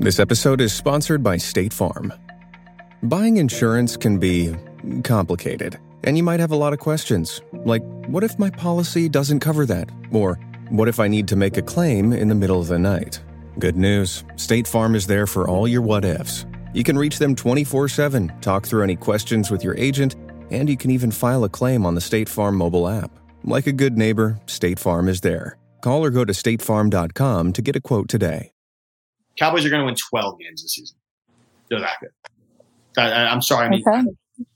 This 0.00 0.18
episode 0.18 0.60
is 0.60 0.72
sponsored 0.72 1.22
by 1.22 1.36
State 1.36 1.72
Farm. 1.72 2.12
Buying 3.02 3.36
insurance 3.36 3.96
can 3.96 4.18
be 4.18 4.54
complicated, 5.04 5.78
and 6.04 6.16
you 6.16 6.22
might 6.22 6.40
have 6.40 6.52
a 6.52 6.56
lot 6.56 6.72
of 6.72 6.78
questions, 6.78 7.42
like 7.64 7.82
what 8.06 8.24
if 8.24 8.38
my 8.38 8.50
policy 8.50 9.08
doesn't 9.08 9.40
cover 9.40 9.66
that? 9.66 9.90
Or 10.10 10.36
what 10.70 10.88
if 10.88 11.00
I 11.00 11.08
need 11.08 11.28
to 11.28 11.36
make 11.36 11.56
a 11.56 11.62
claim 11.62 12.12
in 12.12 12.28
the 12.28 12.34
middle 12.34 12.60
of 12.60 12.68
the 12.68 12.78
night? 12.78 13.22
Good 13.58 13.76
news 13.76 14.24
State 14.36 14.66
Farm 14.66 14.94
is 14.94 15.06
there 15.06 15.26
for 15.26 15.48
all 15.48 15.68
your 15.68 15.82
what 15.82 16.04
ifs. 16.04 16.46
You 16.72 16.84
can 16.84 16.96
reach 16.96 17.18
them 17.18 17.34
24 17.34 17.88
7, 17.88 18.32
talk 18.40 18.66
through 18.66 18.84
any 18.84 18.96
questions 18.96 19.50
with 19.50 19.62
your 19.62 19.76
agent, 19.76 20.16
and 20.50 20.68
you 20.68 20.76
can 20.76 20.90
even 20.90 21.10
file 21.10 21.44
a 21.44 21.48
claim 21.48 21.84
on 21.84 21.94
the 21.94 22.00
State 22.00 22.28
Farm 22.28 22.56
mobile 22.56 22.88
app. 22.88 23.10
Like 23.44 23.66
a 23.66 23.72
good 23.72 23.98
neighbor, 23.98 24.38
State 24.46 24.78
Farm 24.78 25.08
is 25.08 25.20
there. 25.20 25.56
Call 25.82 26.04
or 26.04 26.10
go 26.10 26.24
to 26.24 26.32
statefarm.com 26.32 27.52
to 27.52 27.62
get 27.62 27.76
a 27.76 27.80
quote 27.80 28.08
today. 28.08 28.52
Cowboys 29.38 29.64
are 29.64 29.70
going 29.70 29.80
to 29.80 29.86
win 29.86 29.94
12 29.94 30.38
games 30.40 30.62
this 30.62 30.72
season. 30.74 30.96
They're 31.70 31.80
that 31.80 31.96
good. 32.00 32.10
I, 32.98 33.10
I, 33.10 33.32
I'm 33.32 33.40
sorry. 33.42 33.66
I 33.66 33.70
mean, 33.70 33.82
Okay. 33.86 34.02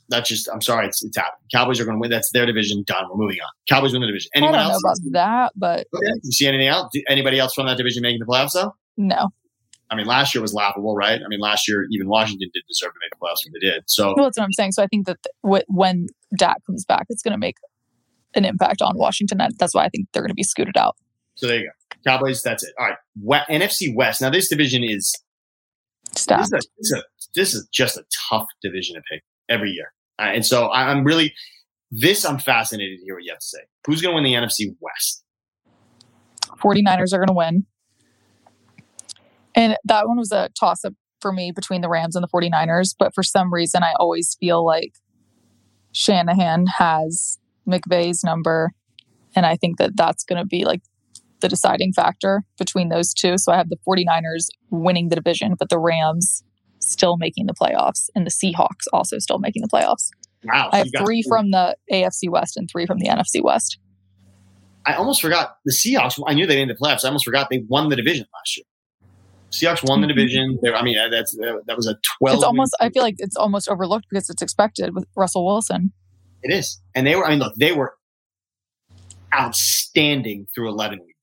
that's 0.08 0.28
just, 0.28 0.48
I'm 0.52 0.60
sorry. 0.60 0.86
It's, 0.86 1.02
it's 1.04 1.16
happening. 1.16 1.46
Cowboys 1.52 1.80
are 1.80 1.84
going 1.84 1.96
to 1.96 2.00
win. 2.00 2.10
That's 2.10 2.30
their 2.32 2.44
division. 2.44 2.82
Done. 2.86 3.04
We're 3.08 3.16
moving 3.16 3.38
on. 3.40 3.48
Cowboys 3.68 3.92
win 3.92 4.00
the 4.02 4.08
division. 4.08 4.30
I 4.34 4.38
Anyone 4.38 4.54
don't 4.54 4.66
know 4.68 4.72
else? 4.74 4.82
about 4.84 5.12
that, 5.12 5.52
but 5.56 5.86
Okay. 5.94 6.12
You 6.22 6.32
see 6.32 6.46
anything 6.46 6.66
else? 6.66 6.88
Do- 6.92 7.02
Anybody 7.08 7.38
else 7.38 7.54
from 7.54 7.66
that 7.66 7.76
division 7.78 8.02
making 8.02 8.20
the 8.20 8.26
playoffs 8.26 8.52
though? 8.52 8.74
no. 8.96 9.30
I 9.90 9.96
mean, 9.96 10.06
last 10.06 10.34
year 10.34 10.40
was 10.42 10.54
laughable, 10.54 10.96
right? 10.96 11.20
I 11.24 11.28
mean, 11.28 11.40
last 11.40 11.68
year 11.68 11.86
even 11.92 12.08
Washington 12.08 12.48
didn't 12.52 12.66
deserve 12.66 12.92
to 12.94 12.98
make 13.00 13.10
the 13.10 13.16
playoffs 13.16 13.44
when 13.44 13.52
they 13.52 13.60
did. 13.60 13.84
So 13.86 14.14
Well, 14.16 14.24
that's 14.24 14.38
what 14.38 14.44
I'm 14.44 14.52
saying. 14.52 14.72
So 14.72 14.82
I 14.82 14.86
think 14.86 15.06
that 15.06 15.18
th- 15.22 15.64
when 15.68 16.06
Dak 16.38 16.64
comes 16.66 16.84
back, 16.86 17.06
it's 17.10 17.22
going 17.22 17.32
to 17.32 17.38
make 17.38 17.56
an 18.34 18.44
impact 18.46 18.80
on 18.82 18.96
Washington. 18.96 19.38
That- 19.38 19.52
That's 19.58 19.74
why 19.74 19.84
I 19.84 19.88
think 19.90 20.08
they're 20.12 20.22
going 20.22 20.30
to 20.30 20.34
be 20.34 20.42
scooted 20.42 20.76
out. 20.78 20.96
So 21.36 21.46
there 21.46 21.60
you 21.60 21.64
go. 21.64 21.96
Cowboys, 22.06 22.42
that's 22.42 22.62
it. 22.62 22.72
All 22.78 22.86
right. 22.86 22.96
We- 23.22 23.56
NFC 23.56 23.94
West. 23.94 24.20
Now, 24.20 24.30
this 24.30 24.48
division 24.48 24.84
is 24.84 25.14
this 26.12 26.46
is, 26.46 26.52
a, 26.52 26.56
this, 26.56 26.66
is 26.78 26.92
a, 26.92 27.02
this 27.34 27.54
is 27.54 27.68
just 27.72 27.96
a 27.96 28.04
tough 28.30 28.46
division 28.62 28.96
to 28.96 29.02
pick 29.10 29.22
every 29.48 29.70
year. 29.70 29.92
Uh, 30.18 30.30
and 30.34 30.44
so 30.46 30.66
I- 30.66 30.90
I'm 30.90 31.04
really, 31.04 31.34
this 31.90 32.24
I'm 32.24 32.38
fascinated 32.38 32.98
to 32.98 33.04
hear 33.04 33.14
what 33.14 33.24
you 33.24 33.32
have 33.32 33.40
to 33.40 33.46
say. 33.46 33.60
Who's 33.86 34.00
going 34.00 34.12
to 34.12 34.22
win 34.22 34.24
the 34.24 34.34
NFC 34.34 34.74
West? 34.80 35.24
49ers 36.62 37.12
are 37.12 37.18
going 37.18 37.28
to 37.28 37.34
win. 37.34 37.66
And 39.54 39.76
that 39.84 40.06
one 40.06 40.18
was 40.18 40.32
a 40.32 40.50
toss 40.58 40.84
up 40.84 40.94
for 41.20 41.32
me 41.32 41.52
between 41.52 41.80
the 41.80 41.88
Rams 41.88 42.16
and 42.16 42.22
the 42.22 42.28
49ers. 42.28 42.94
But 42.98 43.14
for 43.14 43.22
some 43.22 43.52
reason, 43.52 43.82
I 43.82 43.94
always 43.98 44.36
feel 44.38 44.64
like 44.64 44.94
Shanahan 45.92 46.66
has 46.78 47.38
McVay's 47.68 48.22
number. 48.24 48.72
And 49.36 49.46
I 49.46 49.56
think 49.56 49.78
that 49.78 49.96
that's 49.96 50.24
going 50.24 50.40
to 50.40 50.46
be 50.46 50.64
like 50.64 50.82
the 51.40 51.48
deciding 51.48 51.92
factor 51.92 52.42
between 52.58 52.88
those 52.88 53.12
two. 53.12 53.36
So 53.38 53.52
I 53.52 53.56
have 53.56 53.68
the 53.68 53.78
49ers 53.86 54.48
winning 54.70 55.08
the 55.08 55.16
division, 55.16 55.54
but 55.58 55.68
the 55.68 55.78
Rams 55.78 56.42
still 56.80 57.16
making 57.16 57.46
the 57.46 57.54
playoffs 57.54 58.08
and 58.14 58.26
the 58.26 58.30
Seahawks 58.30 58.86
also 58.92 59.18
still 59.18 59.38
making 59.38 59.62
the 59.62 59.68
playoffs. 59.68 60.10
Wow. 60.44 60.70
I 60.72 60.78
have 60.78 60.86
you 60.86 60.92
got- 60.92 61.04
three 61.04 61.22
from 61.26 61.50
the 61.50 61.76
AFC 61.92 62.28
West 62.28 62.56
and 62.56 62.68
three 62.70 62.86
from 62.86 62.98
the 62.98 63.08
NFC 63.08 63.42
West. 63.42 63.78
I 64.86 64.94
almost 64.94 65.22
forgot 65.22 65.56
the 65.64 65.72
Seahawks. 65.72 66.22
I 66.26 66.34
knew 66.34 66.46
they 66.46 66.56
made 66.56 66.68
the 66.68 66.78
playoffs. 66.78 67.04
I 67.04 67.08
almost 67.08 67.24
forgot 67.24 67.48
they 67.50 67.64
won 67.68 67.88
the 67.88 67.96
division 67.96 68.26
last 68.34 68.58
year. 68.58 68.64
Seahawks 69.50 69.88
won 69.88 70.02
the 70.02 70.06
division. 70.06 70.58
They, 70.62 70.72
I 70.72 70.82
mean, 70.82 70.96
that's 71.10 71.38
uh, 71.38 71.58
that 71.66 71.76
was 71.76 71.86
a 71.86 71.96
twelve. 72.18 72.34
Mm-hmm. 72.34 72.34
It's 72.34 72.44
almost, 72.44 72.76
I 72.80 72.90
feel 72.90 73.02
like 73.02 73.14
it's 73.18 73.36
almost 73.36 73.68
overlooked 73.68 74.06
because 74.10 74.28
it's 74.28 74.42
expected 74.42 74.94
with 74.94 75.06
Russell 75.16 75.46
Wilson. 75.46 75.92
It 76.42 76.52
is, 76.52 76.82
and 76.94 77.06
they 77.06 77.14
were. 77.14 77.24
I 77.24 77.30
mean, 77.30 77.38
look, 77.38 77.54
they 77.54 77.72
were 77.72 77.94
outstanding 79.32 80.48
through 80.54 80.70
eleven 80.70 80.98
weeks 80.98 81.13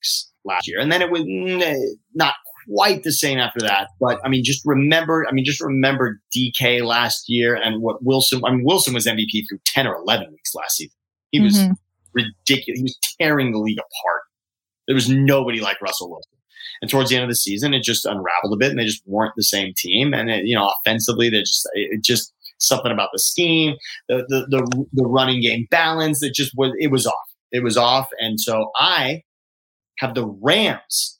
last 0.45 0.67
year, 0.67 0.79
and 0.79 0.91
then 0.91 1.01
it 1.01 1.11
was 1.11 1.21
mm, 1.21 1.75
not 2.13 2.35
quite 2.67 3.03
the 3.03 3.11
same 3.11 3.39
after 3.39 3.59
that. 3.61 3.89
But 3.99 4.19
I 4.23 4.29
mean, 4.29 4.43
just 4.43 4.61
remember. 4.65 5.25
I 5.27 5.31
mean, 5.33 5.45
just 5.45 5.61
remember 5.61 6.19
DK 6.35 6.83
last 6.83 7.25
year 7.27 7.55
and 7.55 7.81
what 7.81 8.03
Wilson. 8.03 8.41
I 8.45 8.51
mean, 8.51 8.63
Wilson 8.65 8.93
was 8.93 9.05
MVP 9.05 9.43
through 9.49 9.59
ten 9.65 9.87
or 9.87 9.95
eleven 9.95 10.31
weeks 10.31 10.53
last 10.55 10.77
season. 10.77 10.95
He 11.31 11.39
was 11.39 11.57
Mhm. 11.57 11.75
ridiculous. 12.13 12.79
He 12.79 12.83
was 12.83 12.97
tearing 13.19 13.51
the 13.51 13.59
league 13.59 13.77
apart. 13.79 14.21
There 14.87 14.95
was 14.95 15.09
nobody 15.09 15.61
like 15.61 15.81
Russell 15.81 16.09
Wilson. 16.09 16.27
And 16.81 16.89
towards 16.89 17.09
the 17.09 17.15
end 17.15 17.23
of 17.23 17.29
the 17.29 17.35
season, 17.35 17.73
it 17.73 17.83
just 17.83 18.05
unraveled 18.05 18.53
a 18.53 18.57
bit, 18.57 18.71
and 18.71 18.79
they 18.79 18.85
just 18.85 19.03
weren't 19.05 19.33
the 19.35 19.43
same 19.43 19.73
team. 19.77 20.13
And 20.13 20.29
it, 20.29 20.45
you 20.45 20.55
know, 20.55 20.71
offensively, 20.85 21.29
they 21.29 21.39
just 21.39 21.67
it 21.73 22.03
just 22.03 22.33
something 22.57 22.91
about 22.91 23.09
the 23.13 23.19
scheme, 23.19 23.75
the 24.09 24.25
the 24.29 24.45
the, 24.49 24.85
the 24.93 25.05
running 25.05 25.41
game 25.41 25.67
balance. 25.71 26.21
It 26.23 26.33
just 26.33 26.53
was 26.55 26.71
it 26.79 26.87
was 26.91 27.05
off. 27.07 27.13
It 27.51 27.63
was 27.63 27.77
off. 27.77 28.07
And 28.19 28.39
so 28.39 28.71
I 28.77 29.23
have 30.01 30.15
the 30.15 30.25
Rams 30.25 31.19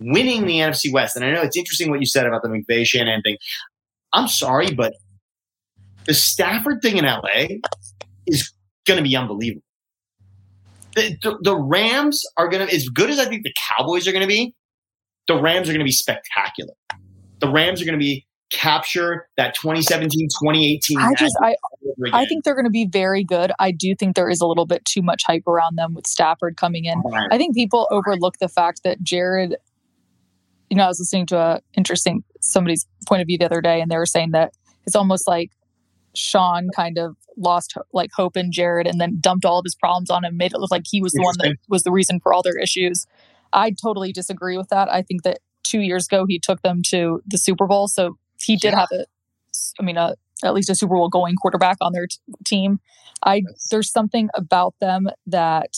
winning 0.00 0.44
the 0.44 0.58
NFC 0.58 0.92
West. 0.92 1.14
And 1.14 1.24
I 1.24 1.30
know 1.30 1.40
it's 1.40 1.56
interesting 1.56 1.88
what 1.88 2.00
you 2.00 2.06
said 2.06 2.26
about 2.26 2.42
the 2.42 2.48
McVay 2.48 2.84
Shanahan 2.84 3.22
thing. 3.22 3.36
I'm 4.12 4.28
sorry, 4.28 4.74
but 4.74 4.94
the 6.04 6.12
Stafford 6.12 6.82
thing 6.82 6.96
in 6.98 7.04
LA 7.04 7.60
is 8.26 8.52
going 8.86 8.98
to 8.98 9.08
be 9.08 9.16
unbelievable. 9.16 9.62
The, 10.96 11.16
the, 11.22 11.38
the 11.42 11.56
Rams 11.56 12.22
are 12.36 12.48
going 12.48 12.66
to, 12.66 12.74
as 12.74 12.88
good 12.88 13.08
as 13.08 13.20
I 13.20 13.26
think 13.26 13.44
the 13.44 13.54
Cowboys 13.78 14.06
are 14.08 14.12
going 14.12 14.22
to 14.22 14.28
be, 14.28 14.54
the 15.28 15.40
Rams 15.40 15.68
are 15.68 15.72
going 15.72 15.78
to 15.78 15.84
be 15.84 15.92
spectacular. 15.92 16.74
The 17.38 17.48
Rams 17.48 17.80
are 17.80 17.84
going 17.84 17.98
to 17.98 18.04
be 18.04 18.26
capture 18.52 19.28
that 19.36 19.54
2017, 19.54 20.28
2018. 20.28 20.98
I 20.98 21.14
just, 21.14 21.36
I, 21.40 21.54
I 22.12 22.26
think 22.26 22.44
they're 22.44 22.54
going 22.54 22.64
to 22.64 22.70
be 22.70 22.86
very 22.86 23.24
good. 23.24 23.52
I 23.58 23.70
do 23.70 23.94
think 23.94 24.16
there 24.16 24.30
is 24.30 24.40
a 24.40 24.46
little 24.46 24.66
bit 24.66 24.84
too 24.84 25.02
much 25.02 25.22
hype 25.26 25.46
around 25.46 25.76
them 25.76 25.94
with 25.94 26.06
Stafford 26.06 26.56
coming 26.56 26.84
in. 26.86 27.00
I 27.30 27.38
think 27.38 27.54
people 27.54 27.88
overlook 27.90 28.38
the 28.40 28.48
fact 28.48 28.82
that 28.84 29.02
Jared, 29.02 29.56
you 30.70 30.76
know, 30.76 30.84
I 30.84 30.88
was 30.88 30.98
listening 30.98 31.26
to 31.26 31.38
a 31.38 31.60
interesting 31.74 32.24
somebody's 32.40 32.86
point 33.06 33.22
of 33.22 33.26
view 33.26 33.38
the 33.38 33.44
other 33.46 33.60
day, 33.60 33.80
and 33.80 33.90
they 33.90 33.96
were 33.96 34.06
saying 34.06 34.32
that 34.32 34.52
it's 34.86 34.96
almost 34.96 35.26
like 35.28 35.50
Sean 36.14 36.68
kind 36.74 36.98
of 36.98 37.16
lost 37.36 37.74
like 37.92 38.10
hope 38.14 38.36
in 38.36 38.52
Jared 38.52 38.86
and 38.86 39.00
then 39.00 39.18
dumped 39.20 39.44
all 39.44 39.58
of 39.58 39.64
his 39.64 39.74
problems 39.74 40.10
on 40.10 40.24
him, 40.24 40.36
made 40.36 40.52
it 40.52 40.58
look 40.58 40.70
like 40.70 40.82
he 40.90 41.00
was 41.00 41.12
the 41.12 41.22
one 41.22 41.34
that 41.38 41.56
was 41.68 41.82
the 41.84 41.92
reason 41.92 42.20
for 42.20 42.32
all 42.32 42.42
their 42.42 42.58
issues. 42.58 43.06
I 43.52 43.70
totally 43.70 44.12
disagree 44.12 44.56
with 44.56 44.68
that. 44.68 44.90
I 44.92 45.02
think 45.02 45.22
that 45.22 45.38
two 45.62 45.80
years 45.80 46.06
ago 46.06 46.26
he 46.28 46.38
took 46.38 46.62
them 46.62 46.82
to 46.88 47.22
the 47.26 47.38
Super 47.38 47.66
Bowl, 47.66 47.88
so 47.88 48.18
he 48.40 48.56
did 48.56 48.72
Yeah. 48.72 48.80
have 48.80 48.88
a, 48.92 49.06
I 49.80 49.82
mean, 49.82 49.96
a, 49.96 50.16
at 50.44 50.54
least 50.54 50.70
a 50.70 50.74
Super 50.74 50.94
Bowl 50.94 51.08
going 51.08 51.34
quarterback 51.36 51.76
on 51.80 51.92
their 51.92 52.06
t- 52.06 52.18
team. 52.44 52.80
I 53.24 53.42
there's 53.70 53.90
something 53.90 54.28
about 54.34 54.74
them 54.80 55.08
that 55.26 55.70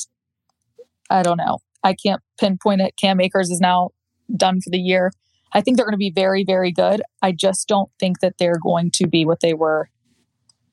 I 1.10 1.22
don't 1.22 1.36
know. 1.36 1.58
I 1.82 1.94
can't 1.94 2.22
pinpoint 2.38 2.80
it. 2.80 2.94
Cam 3.00 3.20
Akers 3.20 3.50
is 3.50 3.60
now 3.60 3.90
done 4.34 4.60
for 4.60 4.70
the 4.70 4.78
year. 4.78 5.12
I 5.52 5.60
think 5.60 5.76
they're 5.76 5.86
going 5.86 5.92
to 5.92 5.98
be 5.98 6.10
very, 6.10 6.44
very 6.44 6.72
good. 6.72 7.02
I 7.22 7.32
just 7.32 7.68
don't 7.68 7.90
think 8.00 8.20
that 8.20 8.34
they're 8.38 8.58
going 8.60 8.90
to 8.94 9.06
be 9.06 9.24
what 9.24 9.40
they 9.40 9.54
were 9.54 9.88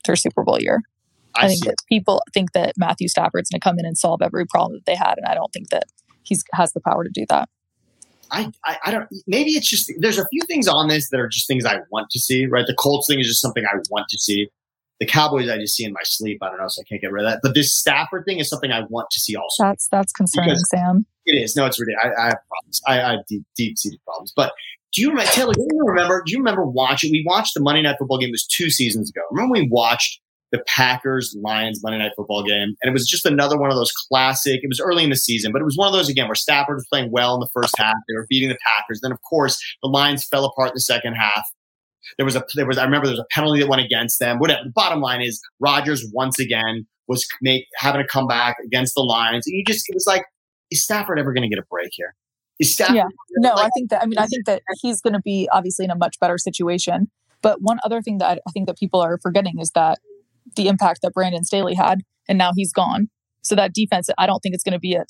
their 0.05 0.15
Super 0.15 0.43
Bowl 0.43 0.59
year. 0.59 0.81
I, 1.35 1.45
I 1.45 1.47
think 1.47 1.63
see. 1.63 1.69
that 1.69 1.75
people 1.87 2.21
think 2.33 2.53
that 2.53 2.73
Matthew 2.77 3.07
Stafford's 3.07 3.49
going 3.49 3.59
to 3.59 3.63
come 3.63 3.77
in 3.77 3.85
and 3.85 3.97
solve 3.97 4.21
every 4.21 4.45
problem 4.45 4.79
that 4.79 4.85
they 4.85 4.95
had, 4.95 5.17
and 5.17 5.27
I 5.27 5.35
don't 5.35 5.51
think 5.53 5.69
that 5.69 5.83
he's 6.23 6.43
has 6.53 6.73
the 6.73 6.81
power 6.81 7.03
to 7.03 7.11
do 7.13 7.25
that. 7.29 7.49
I, 8.31 8.51
I, 8.65 8.77
I 8.85 8.91
don't. 8.91 9.07
Maybe 9.27 9.51
it's 9.51 9.69
just 9.69 9.91
there's 9.99 10.17
a 10.17 10.27
few 10.29 10.41
things 10.47 10.67
on 10.67 10.87
this 10.87 11.09
that 11.09 11.19
are 11.19 11.27
just 11.27 11.47
things 11.47 11.65
I 11.65 11.79
want 11.91 12.09
to 12.11 12.19
see. 12.19 12.45
Right, 12.47 12.65
the 12.65 12.73
Colts 12.75 13.07
thing 13.07 13.19
is 13.19 13.27
just 13.27 13.41
something 13.41 13.63
I 13.65 13.77
want 13.89 14.07
to 14.09 14.17
see. 14.17 14.47
The 14.99 15.05
Cowboys 15.05 15.49
I 15.49 15.57
just 15.57 15.75
see 15.75 15.83
in 15.83 15.93
my 15.93 16.01
sleep. 16.03 16.39
I 16.41 16.49
don't 16.49 16.59
know, 16.59 16.67
so 16.67 16.81
I 16.81 16.85
can't 16.87 17.01
get 17.01 17.11
rid 17.11 17.25
of 17.25 17.31
that. 17.31 17.39
But 17.43 17.55
this 17.55 17.73
Stafford 17.73 18.23
thing 18.25 18.39
is 18.39 18.49
something 18.49 18.71
I 18.71 18.83
want 18.89 19.09
to 19.11 19.19
see 19.19 19.35
also. 19.35 19.63
That's 19.63 19.87
that's 19.87 20.13
concerning, 20.13 20.55
Sam. 20.55 21.05
It 21.25 21.33
is. 21.33 21.55
No, 21.55 21.65
it's 21.65 21.79
ridiculous. 21.79 22.15
I, 22.17 22.21
I 22.21 22.25
have 22.25 22.39
problems. 22.47 22.81
I, 22.87 23.01
I 23.01 23.11
have 23.11 23.25
deep, 23.27 23.43
deep 23.55 23.77
seated 23.77 23.99
problems. 24.05 24.31
But 24.35 24.53
do 24.93 25.01
you 25.01 25.09
remember, 25.09 25.31
Taylor? 25.31 25.53
Do 25.53 25.61
you 25.61 25.83
remember? 25.85 26.23
Do 26.25 26.31
you 26.31 26.37
remember 26.37 26.65
watching? 26.65 27.11
We 27.11 27.23
watched 27.25 27.53
the 27.53 27.61
Monday 27.61 27.81
Night 27.81 27.95
Football 27.97 28.19
game. 28.19 28.29
It 28.29 28.33
was 28.33 28.45
two 28.45 28.69
seasons 28.69 29.09
ago. 29.09 29.21
Remember 29.31 29.53
we 29.53 29.67
watched 29.69 30.21
the 30.51 30.61
Packers 30.67 31.35
Lions 31.41 31.81
Monday 31.81 31.99
Night 31.99 32.11
Football 32.15 32.43
game, 32.43 32.75
and 32.81 32.89
it 32.89 32.91
was 32.91 33.07
just 33.07 33.25
another 33.25 33.57
one 33.57 33.69
of 33.69 33.77
those 33.77 33.91
classic. 33.91 34.59
It 34.63 34.67
was 34.67 34.79
early 34.79 35.03
in 35.03 35.09
the 35.09 35.15
season, 35.15 35.51
but 35.51 35.61
it 35.61 35.65
was 35.65 35.77
one 35.77 35.87
of 35.87 35.93
those 35.93 36.09
again 36.09 36.27
where 36.27 36.35
Stafford 36.35 36.75
was 36.75 36.85
playing 36.91 37.11
well 37.11 37.33
in 37.35 37.39
the 37.39 37.49
first 37.53 37.73
half. 37.77 37.95
They 38.07 38.15
were 38.15 38.27
beating 38.29 38.49
the 38.49 38.57
Packers. 38.65 38.99
Then, 39.01 39.11
of 39.11 39.19
course, 39.21 39.57
the 39.81 39.89
Lions 39.89 40.25
fell 40.25 40.45
apart 40.45 40.69
in 40.69 40.75
the 40.75 40.81
second 40.81 41.13
half. 41.13 41.45
There 42.17 42.25
was 42.25 42.35
a 42.35 42.43
there 42.55 42.65
was 42.65 42.77
I 42.77 42.83
remember 42.83 43.07
there 43.07 43.15
was 43.15 43.21
a 43.21 43.33
penalty 43.33 43.61
that 43.61 43.69
went 43.69 43.81
against 43.81 44.19
them. 44.19 44.39
Whatever. 44.39 44.61
The 44.65 44.71
bottom 44.71 44.99
line 44.99 45.21
is 45.21 45.41
Rodgers 45.59 46.05
once 46.13 46.39
again 46.39 46.85
was 47.07 47.25
make 47.41 47.65
having 47.77 48.01
a 48.01 48.07
comeback 48.07 48.57
against 48.65 48.95
the 48.95 49.01
Lions, 49.01 49.45
and 49.47 49.55
you 49.55 49.63
just 49.65 49.87
it 49.87 49.93
was 49.93 50.07
like 50.07 50.23
is 50.71 50.83
Stafford 50.83 51.19
ever 51.19 51.33
going 51.33 51.43
to 51.43 51.49
get 51.49 51.59
a 51.59 51.67
break 51.69 51.91
here? 51.93 52.15
Is 52.59 52.73
Stafford? 52.73 52.95
Yeah. 52.95 53.07
No, 53.37 53.53
like, 53.53 53.65
I 53.65 53.69
think 53.75 53.89
that 53.91 54.01
I 54.01 54.05
mean 54.05 54.17
I 54.17 54.25
think 54.25 54.45
that 54.45 54.61
he's 54.81 55.01
going 55.01 55.13
to 55.13 55.21
be 55.21 55.47
obviously 55.51 55.85
in 55.85 55.91
a 55.91 55.95
much 55.95 56.19
better 56.19 56.37
situation. 56.37 57.09
But 57.41 57.61
one 57.61 57.79
other 57.83 58.01
thing 58.01 58.19
that 58.19 58.39
I 58.47 58.51
think 58.51 58.67
that 58.67 58.77
people 58.77 58.99
are 58.99 59.17
forgetting 59.17 59.59
is 59.59 59.71
that 59.71 59.99
the 60.55 60.67
impact 60.67 60.99
that 61.03 61.13
Brandon 61.13 61.43
Staley 61.43 61.73
had, 61.73 62.01
and 62.27 62.37
now 62.37 62.51
he's 62.55 62.71
gone. 62.71 63.09
So 63.41 63.55
that 63.55 63.73
defense, 63.73 64.09
I 64.17 64.25
don't 64.25 64.39
think 64.39 64.53
it's 64.53 64.63
going 64.63 64.73
to 64.73 64.79
be 64.79 64.93
a 64.93 65.05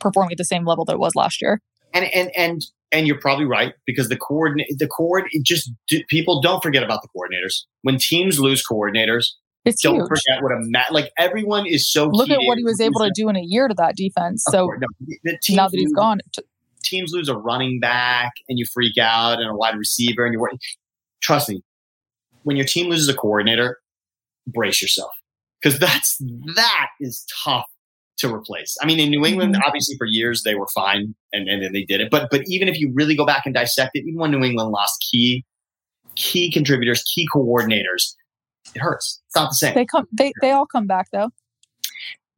performing 0.00 0.32
at 0.32 0.38
the 0.38 0.44
same 0.44 0.66
level 0.66 0.84
that 0.86 0.94
it 0.94 0.98
was 0.98 1.14
last 1.14 1.40
year. 1.40 1.60
And 1.94 2.06
and 2.06 2.30
and 2.36 2.62
and 2.90 3.06
you're 3.06 3.20
probably 3.20 3.44
right 3.44 3.74
because 3.86 4.08
the 4.08 4.16
coordinate 4.16 4.66
the 4.78 4.86
coord 4.86 5.24
it 5.30 5.44
just 5.44 5.70
do, 5.88 6.02
people 6.08 6.40
don't 6.40 6.62
forget 6.62 6.82
about 6.82 7.00
the 7.02 7.08
coordinators 7.08 7.64
when 7.82 7.98
teams 7.98 8.40
lose 8.40 8.64
coordinators. 8.66 9.26
It's 9.64 9.82
don't 9.82 9.96
huge. 9.96 10.08
forget 10.08 10.42
what 10.42 10.52
a 10.52 10.58
ma- 10.60 10.84
like 10.90 11.12
everyone 11.18 11.66
is 11.66 11.90
so. 11.90 12.06
Look 12.06 12.30
at 12.30 12.40
what 12.42 12.58
he 12.58 12.64
was 12.64 12.80
able 12.80 13.00
to 13.00 13.12
do 13.14 13.28
in 13.28 13.36
a 13.36 13.42
year 13.42 13.68
to 13.68 13.74
that 13.74 13.94
defense. 13.94 14.44
Of 14.48 14.52
So 14.52 14.64
course, 14.64 14.80
no, 14.80 15.32
now 15.50 15.68
that 15.68 15.76
he's 15.76 15.92
gone, 15.92 16.20
t- 16.34 16.42
teams 16.82 17.12
lose 17.12 17.28
a 17.28 17.36
running 17.36 17.78
back 17.78 18.32
and 18.48 18.58
you 18.58 18.64
freak 18.72 18.98
out 18.98 19.38
and 19.38 19.48
a 19.48 19.54
wide 19.54 19.76
receiver 19.76 20.24
and 20.24 20.32
you're 20.32 20.50
trust 21.20 21.48
me 21.48 21.62
when 22.42 22.56
your 22.56 22.66
team 22.66 22.88
loses 22.88 23.08
a 23.08 23.14
coordinator 23.14 23.78
brace 24.46 24.80
yourself 24.82 25.10
because 25.60 25.78
that's 25.78 26.16
that 26.56 26.88
is 27.00 27.24
tough 27.44 27.64
to 28.18 28.32
replace 28.32 28.76
i 28.82 28.86
mean 28.86 28.98
in 29.00 29.10
new 29.10 29.24
england 29.24 29.54
Mhm. 29.54 29.60
obviously 29.66 29.96
for 29.96 30.06
years 30.06 30.42
they 30.44 30.54
were 30.54 30.66
fine 30.74 31.14
and, 31.32 31.48
and 31.48 31.62
then 31.62 31.72
they 31.72 31.84
did 31.84 32.00
it 32.00 32.10
but 32.10 32.28
but 32.30 32.42
even 32.46 32.68
if 32.68 32.78
you 32.78 32.90
really 32.94 33.14
go 33.16 33.24
back 33.24 33.42
and 33.46 33.54
dissect 33.54 33.92
it 33.94 34.00
even 34.06 34.18
when 34.20 34.30
new 34.30 34.42
england 34.42 34.70
lost 34.70 35.04
key 35.10 35.44
key 36.16 36.50
contributors 36.52 37.02
key 37.14 37.26
coordinators 37.34 38.14
it 38.74 38.80
hurts 38.80 39.20
it's 39.26 39.36
not 39.36 39.48
the 39.50 39.54
same 39.54 39.74
they 39.74 39.86
come. 39.86 40.06
They 40.12 40.32
they 40.40 40.50
all 40.50 40.66
come 40.66 40.86
back 40.86 41.06
though. 41.12 41.30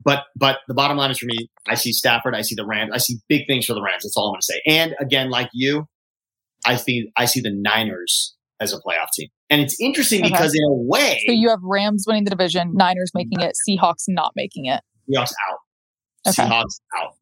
but 0.05 0.25
but 0.37 0.59
the 0.69 0.75
bottom 0.75 0.97
line 0.97 1.11
is 1.11 1.19
for 1.19 1.27
me, 1.27 1.49
I 1.69 1.75
see 1.75 1.93
Stafford, 1.93 2.35
I 2.35 2.43
see 2.43 2.55
the 2.55 2.67
Rams, 2.67 2.91
I 2.95 2.99
see 2.99 3.17
big 3.29 3.47
things 3.47 3.67
for 3.67 3.75
the 3.75 3.83
Rams. 3.83 4.03
That's 4.05 4.17
all 4.17 4.27
I'm 4.29 4.33
going 4.33 4.41
to 4.41 4.45
say. 4.47 4.61
And 4.67 4.95
again, 5.01 5.31
like 5.31 5.49
you, 5.53 5.87
I 6.67 6.77
see 6.77 7.11
I 7.17 7.25
see 7.27 7.41
the 7.41 7.51
Niners 7.53 8.35
as 8.61 8.73
a 8.73 8.77
playoff 8.77 9.09
team, 9.15 9.29
and 9.55 9.63
it's 9.63 9.81
interesting 9.81 10.21
Okay. 10.21 10.31
because 10.31 10.55
in 10.55 10.63
a 10.65 10.73
way, 10.75 11.23
So 11.27 11.33
you 11.33 11.49
have 11.49 11.61
Rams 11.63 12.05
winning 12.07 12.25
the 12.25 12.31
division, 12.31 12.73
Niners 12.75 13.13
making 13.15 13.41
it, 13.41 13.55
Seahawks 13.69 14.05
not 14.09 14.33
making 14.37 14.67
it. 14.67 14.81
Seahawks 15.09 15.33
out, 15.51 15.59
Okay. 16.29 16.43
Seahawks 16.43 16.81
out, 17.01 17.13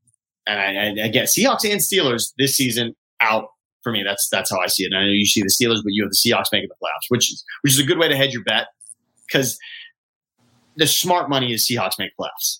and 0.46 0.58
I, 0.58 0.64
and 0.64 0.98
again, 0.98 1.24
Seahawks 1.26 1.70
and 1.70 1.80
Steelers 1.80 2.32
this 2.38 2.56
season 2.56 2.94
out 3.20 3.48
for 3.82 3.92
me. 3.92 4.02
That's 4.02 4.28
that's 4.30 4.50
how 4.50 4.58
I 4.60 4.66
see 4.66 4.84
it. 4.84 4.92
And 4.92 4.96
I 4.96 5.02
know 5.06 5.12
you 5.12 5.26
see 5.26 5.42
the 5.42 5.48
Steelers, 5.48 5.82
but 5.82 5.92
you 5.92 6.02
have 6.04 6.10
the 6.10 6.16
Seahawks 6.16 6.46
making 6.52 6.68
the 6.68 6.74
playoffs, 6.82 7.06
which 7.08 7.30
is 7.32 7.44
which 7.62 7.72
is 7.74 7.78
a 7.80 7.84
good 7.84 7.98
way 7.98 8.08
to 8.08 8.16
hedge 8.16 8.32
your 8.32 8.44
bet 8.44 8.66
because 9.26 9.58
the 10.76 10.86
smart 10.86 11.28
money 11.28 11.52
is 11.52 11.66
Seahawks 11.68 11.98
make 11.98 12.12
playoffs. 12.18 12.58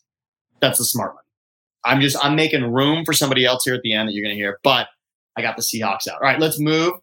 That's 0.61 0.79
the 0.79 0.85
smart 0.85 1.15
money. 1.15 1.19
I'm 1.85 2.01
just 2.01 2.17
I'm 2.25 2.37
making 2.37 2.65
room 2.73 3.05
for 3.05 3.13
somebody 3.13 3.45
else 3.45 3.65
here 3.65 3.75
at 3.75 3.83
the 3.83 3.93
end 3.93 4.09
that 4.09 4.13
you're 4.15 4.25
going 4.25 4.35
to 4.35 4.41
hear, 4.41 4.59
but 4.63 4.89
I 5.37 5.43
got 5.43 5.57
the 5.57 5.63
Seahawks 5.63 6.07
out. 6.09 6.17
All 6.17 6.21
right, 6.29 6.39
let's 6.39 6.61
move 6.61 6.95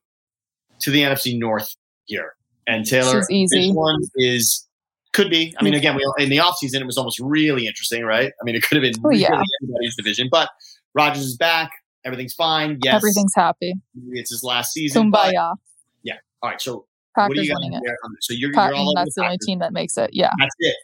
to 0.82 0.91
the 0.91 1.01
NFC 1.01 1.38
North 1.38 1.75
here. 2.05 2.34
And 2.69 2.86
Taylor, 2.86 3.21
This 3.29 3.71
one 3.73 3.99
is 4.15 4.67
could 5.13 5.29
be. 5.29 5.55
I 5.60 5.63
mean, 5.63 5.73
again, 5.73 5.95
we 5.95 6.03
in 6.23 6.29
the 6.29 6.38
offseason, 6.38 6.79
it 6.82 6.86
was 6.86 6.97
almost 6.97 7.19
really 7.19 7.65
interesting, 7.65 8.03
right? 8.03 8.32
I 8.39 8.43
mean, 8.43 8.55
it 8.55 8.63
could 8.63 8.75
have 8.75 8.84
been 8.84 8.93
Oh, 9.03 9.10
really 9.10 9.21
yeah. 9.21 9.41
anybody's 9.63 9.95
division, 9.95 10.27
but 10.32 10.49
Rodgers 10.93 11.23
is 11.23 11.36
back. 11.36 11.71
Everything's 12.05 12.34
fine. 12.34 12.77
Yes, 12.84 12.95
Everything's 12.95 13.34
happy. 13.36 13.73
it's 14.12 14.29
his 14.32 14.43
last 14.43 14.71
season. 14.71 15.12
Kumbaya. 15.12 15.55
all 16.41 16.49
right, 16.49 16.62
so 16.62 16.86
what 17.15 17.29
do 17.29 17.34
Packers 17.34 17.47
you 17.47 17.53
got 17.53 17.60
winning 17.60 17.73
it. 17.73 17.82
there? 17.84 17.97
Um, 18.05 18.12
so 18.21 18.34
you're, 18.34 18.51
you're 18.51 18.75
all 18.75 18.93
that's 18.95 19.13
the 19.15 19.21
the 19.21 19.25
only 19.25 19.38
team 19.39 19.60
that 19.60 19.73
makes 19.73 19.97
it. 19.97 20.12
Yeah. 20.13 20.29
That's 20.39 20.55
it. 20.60 20.75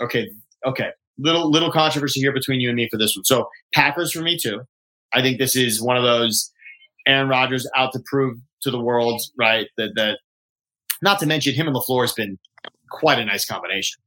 Okay. 0.00 0.30
Okay. 0.64 0.90
Little 1.18 1.50
little 1.50 1.70
controversy 1.72 2.20
here 2.20 2.32
between 2.32 2.60
you 2.60 2.68
and 2.70 2.76
me 2.76 2.88
for 2.90 2.96
this 2.98 3.14
one. 3.16 3.24
So 3.24 3.48
Packers 3.74 4.12
for 4.12 4.20
me 4.22 4.38
too. 4.38 4.60
I 5.12 5.20
think 5.22 5.38
this 5.38 5.54
is 5.56 5.82
one 5.82 5.96
of 5.96 6.02
those 6.02 6.50
Aaron 7.06 7.28
Rodgers 7.28 7.68
out 7.76 7.92
to 7.92 8.00
prove 8.06 8.38
to 8.62 8.70
the 8.70 8.80
world, 8.80 9.20
right? 9.38 9.66
That 9.76 9.90
that 9.96 10.18
not 11.02 11.18
to 11.20 11.26
mention 11.26 11.54
him 11.54 11.66
and 11.66 11.76
LaFleur 11.76 12.02
has 12.02 12.12
been 12.12 12.38
quite 12.90 13.18
a 13.18 13.24
nice 13.24 13.44
combination. 13.44 14.00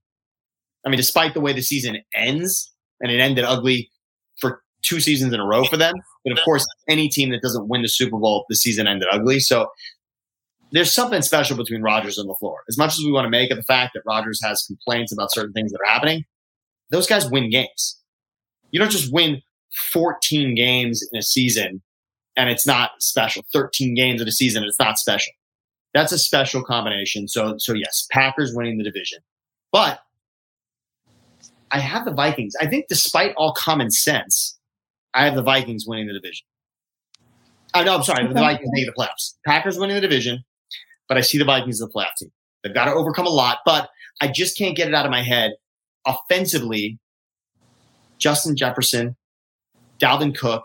I 0.86 0.90
mean, 0.90 0.98
despite 0.98 1.34
the 1.34 1.42
way 1.42 1.54
the 1.54 1.62
season 1.62 1.98
ends, 2.16 2.72
and 3.02 3.12
it 3.12 3.20
ended 3.20 3.46
ugly 3.46 3.90
for 4.40 4.62
two 4.82 5.00
seasons 5.00 5.34
in 5.34 5.40
a 5.40 5.46
row 5.46 5.64
for 5.66 5.78
them. 5.78 5.96
But 6.24 6.38
of 6.38 6.44
course, 6.44 6.66
any 6.88 7.10
team 7.10 7.30
that 7.32 7.42
doesn't 7.42 7.68
win 7.68 7.82
the 7.82 7.90
Super 7.90 8.18
Bowl, 8.18 8.46
the 8.50 8.56
season 8.56 8.88
ended 8.88 9.08
ugly. 9.12 9.40
So 9.40 9.68
there's 10.72 10.94
something 10.94 11.22
special 11.22 11.58
between 11.58 11.82
Rodgers 11.82 12.18
and 12.18 12.30
LaFleur. 12.30 12.58
As 12.68 12.78
much 12.78 12.94
as 12.94 13.00
we 13.00 13.12
want 13.12 13.26
to 13.26 13.30
make 13.30 13.52
of 13.52 13.58
the 13.58 13.64
fact 13.64 13.92
that 13.94 14.04
Rodgers 14.06 14.40
has 14.44 14.64
complaints 14.64 15.12
about 15.12 15.32
certain 15.32 15.54
things 15.54 15.72
that 15.72 15.80
are 15.86 15.92
happening, 15.92 16.24
those 16.92 17.08
guys 17.08 17.30
win 17.30 17.50
games. 17.50 18.00
You 18.72 18.80
don't 18.80 18.92
just 18.92 19.12
win 19.12 19.42
14 19.92 20.56
games 20.56 21.08
in 21.12 21.20
a 21.20 21.24
season 21.24 21.82
and 22.36 22.50
it's 22.50 22.68
not 22.68 22.92
special. 23.00 23.44
13 23.52 23.96
games 23.96 24.22
in 24.22 24.28
a 24.28 24.32
season, 24.32 24.64
it's 24.64 24.80
not 24.80 24.98
special. 24.98 25.34
That's 25.94 26.12
a 26.12 26.20
special 26.20 26.64
combination. 26.64 27.28
So, 27.28 27.56
so 27.58 27.74
yes, 27.74 28.08
Packers 28.12 28.54
winning 28.54 28.78
the 28.78 28.84
division. 28.84 29.20
But 29.72 30.00
I 31.72 31.80
have 31.80 32.06
the 32.06 32.14
Vikings. 32.14 32.56
I 32.60 32.68
think 32.68 32.86
despite 32.90 33.34
all 33.36 33.54
common 33.54 33.92
sense, 33.92 34.58
I 35.14 35.26
have 35.26 35.36
the 35.36 35.42
Vikings 35.42 35.86
winning 35.88 36.08
the 36.08 36.14
division. 36.14 36.46
Uh, 37.74 37.80
I 37.80 37.84
know, 37.84 37.96
I'm 37.96 38.04
sorry, 38.04 38.28
the 38.28 38.34
Vikings 38.34 38.70
making 38.72 38.92
the 38.96 39.02
playoffs. 39.02 39.36
Packers 39.46 39.78
winning 39.78 39.96
the 39.96 40.02
division, 40.02 40.44
but 41.08 41.18
I 41.18 41.22
see 41.22 41.38
the 41.38 41.46
Vikings 41.46 41.82
as 41.82 41.88
the 41.88 41.94
playoff 41.94 42.16
team. 42.18 42.32
They've 42.64 42.74
got 42.74 42.86
to 42.86 42.94
overcome 42.94 43.28
a 43.28 43.32
lot, 43.32 43.60
but 43.66 43.90
I 44.22 44.28
just 44.28 44.58
can't 44.58 44.76
get 44.76 44.88
it 44.88 44.94
out 44.94 45.06
of 45.06 45.12
my 45.12 45.22
head. 45.22 45.52
Offensively, 46.06 47.00
Justin 48.18 48.56
Jefferson, 48.56 49.16
Dalvin 50.00 50.36
Cook, 50.36 50.64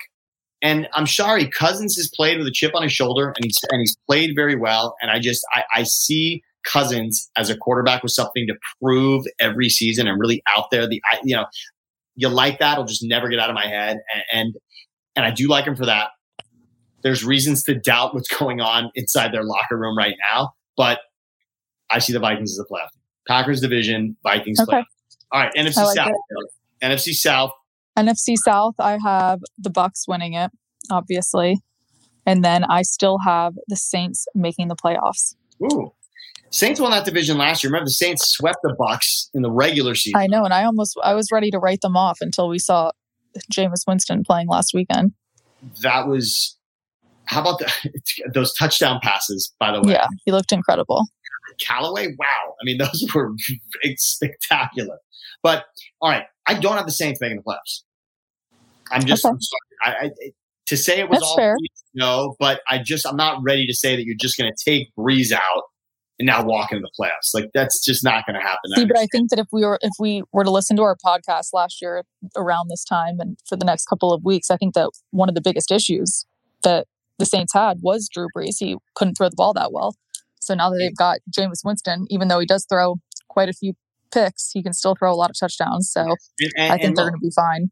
and 0.65 0.89
I'm 0.95 1.07
sorry, 1.07 1.47
Cousins 1.49 1.95
has 1.97 2.11
played 2.13 2.39
with 2.39 2.47
a 2.49 2.51
chip 2.51 2.73
on 2.75 2.83
his 2.83 2.93
shoulder, 2.93 3.29
and 3.37 3.45
he's 3.45 3.59
and 3.71 3.81
he's 3.81 3.97
played 4.09 4.35
very 4.35 4.57
well. 4.57 4.97
And 5.01 5.11
I 5.11 5.21
just 5.21 5.45
I, 5.55 5.63
I 5.75 5.83
see 5.85 6.43
Cousins 6.65 7.31
as 7.37 7.51
a 7.51 7.57
quarterback 7.57 8.03
with 8.03 8.13
something 8.13 8.47
to 8.49 8.55
prove 8.83 9.25
every 9.39 9.69
season 9.69 10.09
and 10.09 10.19
really 10.19 10.43
out 10.57 10.71
there. 10.73 10.89
The 10.89 11.01
I, 11.13 11.19
you 11.23 11.37
know 11.37 11.45
you 12.17 12.29
like 12.29 12.59
that, 12.61 12.79
will 12.79 12.85
just 12.87 13.03
never 13.05 13.29
get 13.29 13.39
out 13.39 13.51
of 13.51 13.55
my 13.55 13.67
head, 13.67 13.99
and, 14.15 14.23
and 14.33 14.55
and 15.17 15.25
I 15.27 15.31
do 15.31 15.47
like 15.49 15.67
him 15.67 15.77
for 15.77 15.87
that. 15.87 16.09
There's 17.03 17.23
reasons 17.25 17.63
to 17.65 17.75
doubt 17.75 18.15
what's 18.15 18.29
going 18.29 18.61
on 18.61 18.91
inside 18.95 19.33
their 19.33 19.45
locker 19.45 19.77
room 19.77 19.97
right 19.99 20.15
now, 20.33 20.55
but 20.77 21.01
I 21.91 21.99
see 21.99 22.13
the 22.15 22.21
Vikings 22.21 22.53
as 22.53 22.59
a 22.59 22.73
playoff. 22.73 22.89
Packers 23.29 23.61
division, 23.61 24.17
Vikings 24.23 24.59
Okay. 24.61 24.79
playoff. 24.79 24.85
All 25.33 25.41
right, 25.41 25.53
NFC 25.55 25.77
like 25.85 25.97
South. 25.97 26.09
it. 26.09 26.51
NFC 26.83 27.13
South. 27.13 27.51
NFC 27.97 28.35
South, 28.37 28.75
I 28.79 28.99
have 29.03 29.41
the 29.59 29.71
Bucks 29.71 30.07
winning 30.09 30.35
it, 30.35 30.51
obviously. 30.91 31.59
And 32.27 32.45
then 32.45 32.65
I 32.65 32.83
still 32.83 33.19
have 33.25 33.55
the 33.69 33.77
Saints 33.77 34.27
making 34.35 34.69
the 34.69 34.77
playoffs. 34.77 35.35
Ooh. 35.63 35.93
Saints 36.51 36.81
won 36.81 36.93
that 36.93 37.05
division 37.05 37.37
last 37.37 37.65
year. 37.65 37.71
Remember, 37.71 37.87
the 37.87 37.91
Saints 37.93 38.29
swept 38.29 38.59
the 38.63 38.75
Bucks 38.79 39.29
in 39.35 39.43
the 39.43 39.51
regular 39.51 39.95
season. 39.95 40.21
I 40.21 40.27
know, 40.29 40.45
and 40.45 40.55
I 40.55 40.65
almost 40.65 40.97
I 41.03 41.15
was 41.15 41.31
ready 41.33 41.51
to 41.51 41.59
write 41.59 41.81
them 41.81 41.97
off 41.97 42.19
until 42.21 42.49
we 42.49 42.61
saw 42.61 42.93
Jameis 43.53 43.83
Winston 43.89 44.23
playing 44.25 44.49
last 44.49 44.73
weekend. 44.73 45.13
that 45.83 46.07
was 46.07 46.57
how 47.27 47.41
about 47.41 47.59
the, 47.59 47.73
those 48.35 48.55
touchdown 48.55 49.01
passes? 49.03 49.53
By 49.59 49.73
the 49.73 49.83
way, 49.83 49.95
Yeah, 49.95 50.07
he 50.25 50.31
looked 50.31 50.53
incredible. 50.53 51.07
Callaway. 51.61 52.09
Wow, 52.19 52.55
I 52.61 52.65
mean 52.65 52.79
those 52.79 53.05
were 53.15 53.33
spectacular. 53.97 54.99
But 55.45 55.67
all 56.01 56.11
right, 56.11 56.25
I 56.49 56.55
don't 56.55 56.77
have 56.77 56.87
the 56.87 56.93
Saints 56.93 57.21
making 57.21 57.37
the 57.37 57.43
playoffs. 57.45 57.83
I'm 58.91 59.05
just 59.05 59.25
Okay. 59.25 59.37
I'm. 59.85 59.95
I, 59.95 60.07
I, 60.07 60.11
to 60.67 60.77
say 60.79 60.99
it 60.99 61.11
was 61.11 61.19
That's 61.19 61.31
all 61.31 61.37
fair. 61.37 61.57
No, 61.95 62.37
but 62.41 62.63
I 62.69 62.79
just 62.79 63.07
I'm 63.07 63.17
not 63.17 63.39
ready 63.45 63.67
to 63.67 63.75
say 63.75 63.95
that 63.95 64.05
you're 64.05 64.17
just 64.19 64.39
going 64.39 64.51
to 64.51 64.65
take 64.71 64.89
Brees 64.99 65.31
out 65.31 65.65
and 66.19 66.27
now 66.27 66.43
walk 66.43 66.73
into 66.73 66.83
the 66.83 66.91
playoffs. 66.99 67.35
Like 67.35 67.51
that's 67.53 67.85
just 67.85 68.03
not 68.03 68.25
going 68.27 68.41
to 68.41 68.41
happen. 68.41 68.71
See, 68.75 68.87
but 68.87 68.99
I 68.99 69.07
think 69.13 69.29
that 69.31 69.39
if 69.39 69.47
we 69.53 69.65
were 69.65 69.79
if 69.83 69.93
we 69.99 70.23
were 70.33 70.45
to 70.45 70.51
listen 70.51 70.77
to 70.77 70.83
our 70.83 70.97
podcast 71.05 71.49
last 71.53 71.83
year 71.83 72.05
around 72.37 72.71
this 72.71 72.85
time 72.85 73.21
and 73.21 73.37
for 73.47 73.57
the 73.57 73.67
next 73.67 73.85
couple 73.87 74.13
of 74.13 74.25
weeks, 74.25 74.51
I 74.51 74.57
think 74.57 74.75
that 74.75 74.91
one 75.11 75.29
of 75.29 75.35
the 75.35 75.43
biggest 75.43 75.71
issues 75.71 76.25
that 76.63 76.87
the 77.19 77.27
Saints 77.27 77.53
had 77.53 77.79
was 77.83 78.09
Drew 78.13 78.29
Brees. 78.37 78.57
He 78.59 78.77
couldn't 78.95 79.17
throw 79.17 79.29
the 79.29 79.37
ball 79.37 79.53
that 79.53 79.73
well. 79.73 79.95
So 80.41 80.55
now 80.55 80.71
that 80.71 80.79
they've 80.79 80.97
got 80.97 81.19
Jameis 81.31 81.65
Winston, 81.65 82.07
even 82.09 82.29
though 82.29 82.39
he 82.39 82.47
does 82.47 82.67
throw 82.69 82.97
quite 83.29 83.49
a 83.49 83.53
few 83.53 83.75
picks, 84.15 84.51
he 84.53 84.63
can 84.63 84.73
still 84.73 84.95
throw 84.95 85.13
a 85.13 85.17
lot 85.17 85.29
of 85.31 85.37
touchdowns. 85.39 85.91
So 85.91 86.01
And- 86.03 86.53
and- 86.57 86.73
I 86.73 86.79
think 86.79 86.97
they're 86.97 87.11
going 87.11 87.21
to 87.21 87.25
be 87.25 87.33
fine. 87.35 87.71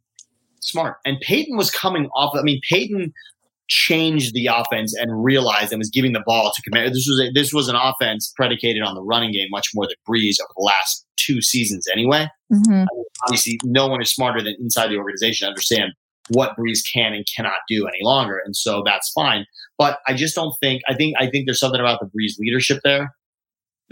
smart. 0.61 0.97
And 1.07 1.19
Payton 1.21 1.57
was 1.57 1.71
coming 1.71 2.09
off. 2.15 2.37
I 2.39 2.43
mean, 2.43 2.61
Payton 2.69 3.13
changed 3.69 4.35
the 4.35 4.47
offense 4.49 4.95
and 4.95 5.25
realized 5.25 5.73
and 5.73 5.79
was 5.81 5.89
giving 5.89 6.13
the 6.13 6.23
ball 6.27 6.53
to 6.55 6.63
command. 6.63 6.91
This 6.95 7.07
was 7.09 7.21
a, 7.29 7.33
this 7.33 7.53
was 7.53 7.69
an 7.69 7.77
offense 7.77 8.33
predicated 8.37 8.83
on 8.83 8.95
the 8.95 9.03
running 9.03 9.33
game 9.33 9.49
much 9.51 9.69
more 9.75 9.87
than 9.87 9.97
Brees 10.09 10.37
over 10.43 10.53
the 10.57 10.63
last 10.65 11.07
two 11.17 11.41
seasons. 11.41 11.87
Anyway, 11.93 12.29
hmm 12.53 12.85
obviously, 13.25 13.59
no 13.65 13.87
one 13.87 14.03
is 14.03 14.11
smarter 14.13 14.43
than 14.43 14.57
inside 14.61 14.89
the 14.89 14.97
organization 14.97 15.47
to 15.47 15.49
understand 15.49 15.93
what 16.29 16.57
Brees 16.59 16.81
can 16.93 17.13
and 17.13 17.25
cannot 17.35 17.55
do 17.69 17.87
any 17.87 17.99
longer, 18.03 18.41
and 18.45 18.55
so 18.57 18.83
that's 18.85 19.11
fine. 19.11 19.47
But 19.79 19.99
I 20.07 20.15
just 20.15 20.35
don't 20.35 20.55
think. 20.61 20.83
I 20.89 20.95
think 20.95 21.15
I 21.19 21.29
think 21.31 21.47
there's 21.47 21.61
something 21.61 21.81
about 21.81 22.01
the 22.01 22.07
Brees 22.07 22.39
leadership 22.39 22.81
there. 22.85 23.15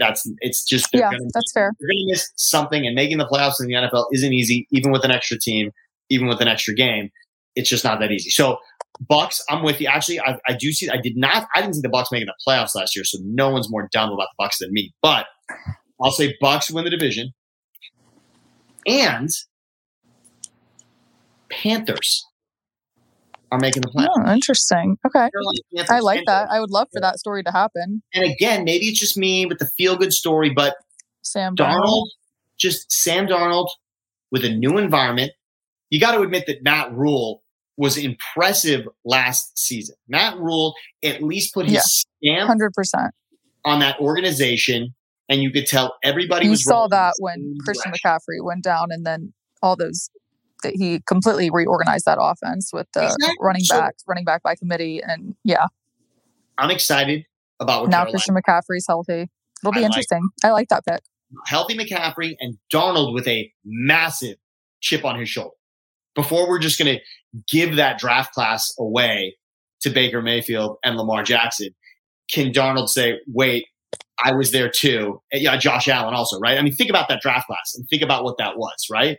That's 0.01 0.27
it's 0.39 0.63
just 0.65 0.91
they're 0.91 1.01
Yeah, 1.01 1.11
gonna- 1.11 1.29
that's 1.33 1.51
fair. 1.53 1.71
you're 1.79 1.87
going 1.87 2.07
to 2.07 2.11
miss 2.13 2.29
something, 2.35 2.85
and 2.85 2.95
making 2.95 3.17
the 3.19 3.25
playoffs 3.27 3.59
in 3.61 3.67
the 3.67 3.73
NFL 3.75 4.07
isn't 4.13 4.33
easy, 4.33 4.67
even 4.71 4.91
with 4.91 5.05
an 5.05 5.11
extra 5.11 5.37
team, 5.39 5.71
even 6.09 6.27
with 6.27 6.41
an 6.41 6.47
extra 6.47 6.73
game. 6.73 7.09
It's 7.55 7.69
just 7.69 7.83
not 7.83 7.99
that 7.99 8.11
easy. 8.11 8.29
So, 8.29 8.57
Bucks, 9.07 9.43
I'm 9.49 9.61
with 9.63 9.79
you. 9.81 9.87
Actually, 9.87 10.19
I, 10.21 10.37
I 10.47 10.53
do 10.53 10.71
see. 10.71 10.89
I 10.89 10.97
did 10.97 11.17
not. 11.17 11.47
I 11.55 11.61
didn't 11.61 11.75
see 11.75 11.81
the 11.81 11.89
Bucks 11.89 12.09
making 12.11 12.27
the 12.27 12.33
playoffs 12.47 12.75
last 12.75 12.95
year, 12.95 13.03
so 13.05 13.17
no 13.23 13.49
one's 13.49 13.69
more 13.69 13.87
dumb 13.91 14.09
about 14.11 14.27
the 14.31 14.35
Bucks 14.37 14.57
than 14.59 14.71
me. 14.73 14.93
But 15.01 15.25
I'll 16.01 16.11
say 16.11 16.35
Bucks 16.41 16.71
win 16.71 16.83
the 16.85 16.89
division, 16.89 17.31
and 18.87 19.29
Panthers. 21.49 22.25
Are 23.51 23.59
making 23.59 23.81
the 23.81 23.89
playoffs. 23.89 24.07
Oh, 24.17 24.31
interesting. 24.31 24.97
Okay. 25.05 25.29
I 25.89 25.99
like 25.99 26.21
that. 26.25 26.49
I 26.49 26.61
would 26.61 26.69
love 26.69 26.87
for 26.93 27.01
that 27.01 27.19
story 27.19 27.43
to 27.43 27.51
happen. 27.51 28.01
And 28.13 28.23
again, 28.23 28.63
maybe 28.63 28.85
it's 28.85 28.97
just 28.99 29.17
me 29.17 29.45
with 29.45 29.59
the 29.59 29.65
feel 29.77 29.97
good 29.97 30.13
story, 30.13 30.49
but 30.49 30.75
Sam 31.21 31.55
Darnold. 31.57 31.81
Darnold, 31.81 32.07
just 32.57 32.89
Sam 32.91 33.27
Darnold 33.27 33.67
with 34.31 34.45
a 34.45 34.49
new 34.49 34.77
environment. 34.77 35.33
You 35.89 35.99
got 35.99 36.13
to 36.13 36.21
admit 36.21 36.45
that 36.47 36.63
Matt 36.63 36.93
Rhule 36.93 37.43
was 37.75 37.97
impressive 37.97 38.87
last 39.03 39.57
season. 39.59 39.95
Matt 40.07 40.37
Rhule 40.37 40.73
at 41.03 41.21
least 41.21 41.53
put 41.53 41.65
his 41.65 41.73
Yeah. 42.21 42.35
stamp 42.37 42.47
Hundred 42.47 42.71
percent. 42.73 43.11
on 43.65 43.79
that 43.79 43.99
organization, 43.99 44.95
and 45.27 45.41
you 45.41 45.51
could 45.51 45.67
tell 45.67 45.97
everybody 46.03 46.45
You 46.45 46.51
was 46.51 46.63
saw 46.63 46.87
that 46.87 47.15
when 47.19 47.57
Christian. 47.65 47.91
McCaffrey 47.91 48.41
went 48.41 48.63
down, 48.63 48.87
and 48.91 49.05
then 49.05 49.33
all 49.61 49.75
those 49.75 50.09
that 50.63 50.73
he 50.75 51.01
completely 51.07 51.49
reorganized 51.49 52.05
that 52.05 52.17
offense 52.21 52.71
with 52.73 52.87
the 52.93 53.03
Exactly. 53.05 53.35
running 53.39 53.63
backs, 53.69 54.03
running 54.07 54.25
back 54.25 54.43
by 54.43 54.55
committee, 54.55 55.01
and 55.05 55.35
yeah. 55.43 55.65
I'm 56.57 56.71
excited 56.71 57.25
about 57.59 57.81
what 57.81 57.89
now 57.89 58.03
Carolina 58.05 58.11
Christian 58.11 58.35
McCaffrey's 58.35 58.85
healthy. 58.87 59.29
It'll 59.63 59.71
be 59.71 59.79
I 59.79 59.81
like- 59.81 59.85
interesting. 59.85 60.29
I 60.43 60.51
like 60.51 60.69
that 60.69 60.85
pick. 60.85 61.01
healthy 61.45 61.77
McCaffrey 61.77 62.35
and 62.39 62.57
Darnold 62.73 63.13
with 63.13 63.27
a 63.27 63.51
massive 63.63 64.35
chip 64.81 65.05
on 65.05 65.19
his 65.19 65.29
shoulder. 65.29 65.55
Before 66.15 66.49
we're 66.49 66.59
just 66.59 66.77
going 66.77 66.97
to 66.97 67.01
give 67.49 67.77
that 67.77 67.97
draft 67.99 68.33
class 68.33 68.73
away 68.77 69.37
to 69.81 69.89
Baker 69.89 70.21
Mayfield 70.21 70.77
and 70.83 70.97
Lamar 70.97 71.23
Jackson, 71.23 71.69
can 72.29 72.51
Darnold 72.51 72.89
say, 72.89 73.19
wait, 73.27 73.65
I 74.23 74.33
was 74.33 74.51
there 74.51 74.69
too? 74.69 75.21
Yeah, 75.31 75.55
Josh 75.57 75.87
Allen 75.87 76.13
also, 76.13 76.37
right? 76.39 76.57
I 76.57 76.61
mean, 76.61 76.73
think 76.73 76.89
about 76.89 77.07
that 77.09 77.21
draft 77.21 77.47
class 77.47 77.73
and 77.75 77.87
think 77.89 78.01
about 78.01 78.23
what 78.25 78.37
that 78.39 78.57
was, 78.57 78.87
right? 78.91 79.17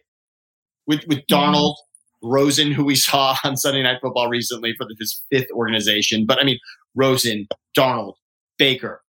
With 0.86 1.04
with 1.06 1.20
Darnold, 1.30 1.74
Rosen, 2.22 2.72
who 2.72 2.84
we 2.84 2.94
saw 3.08 3.36
on 3.44 3.56
Sunday 3.56 3.82
Night 3.82 3.98
Football 4.02 4.28
recently 4.28 4.74
for 4.76 4.84
the, 4.84 4.94
his 4.98 5.22
fifth 5.30 5.50
organization, 5.52 6.26
but 6.26 6.40
I 6.40 6.44
mean, 6.44 6.58
Rosen, 6.94 7.46
Darnold, 7.76 8.14
Baker, 8.58 9.02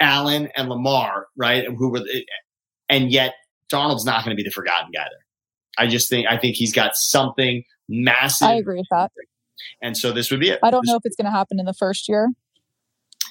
Allen, 0.00 0.48
and 0.56 0.68
Lamar, 0.68 1.26
right? 1.36 1.64
Who 1.66 1.90
were, 1.90 2.02
and 2.88 3.10
yet 3.10 3.34
Darnold's 3.72 4.04
not 4.04 4.24
going 4.24 4.36
to 4.36 4.40
be 4.40 4.46
the 4.46 4.50
forgotten 4.52 4.90
guy 4.94 5.04
there. 5.04 5.24
I 5.78 5.86
just 5.88 6.08
think 6.08 6.26
I 6.28 6.36
think 6.38 6.56
he's 6.56 6.72
got 6.72 6.92
something 6.96 7.62
massive, 7.88 8.48
I 8.48 8.54
agree 8.54 8.78
with 8.78 8.86
that. 8.90 9.10
and 9.82 9.96
so 9.96 10.10
this 10.12 10.30
would 10.30 10.40
be 10.40 10.48
it. 10.50 10.58
I 10.62 10.70
don't 10.70 10.82
This- 10.82 10.90
know 10.90 10.96
if 10.96 11.02
it's 11.04 11.16
going 11.16 11.26
to 11.26 11.30
happen 11.30 11.58
in 11.60 11.66
the 11.66 11.74
first 11.74 12.08
year, 12.08 12.28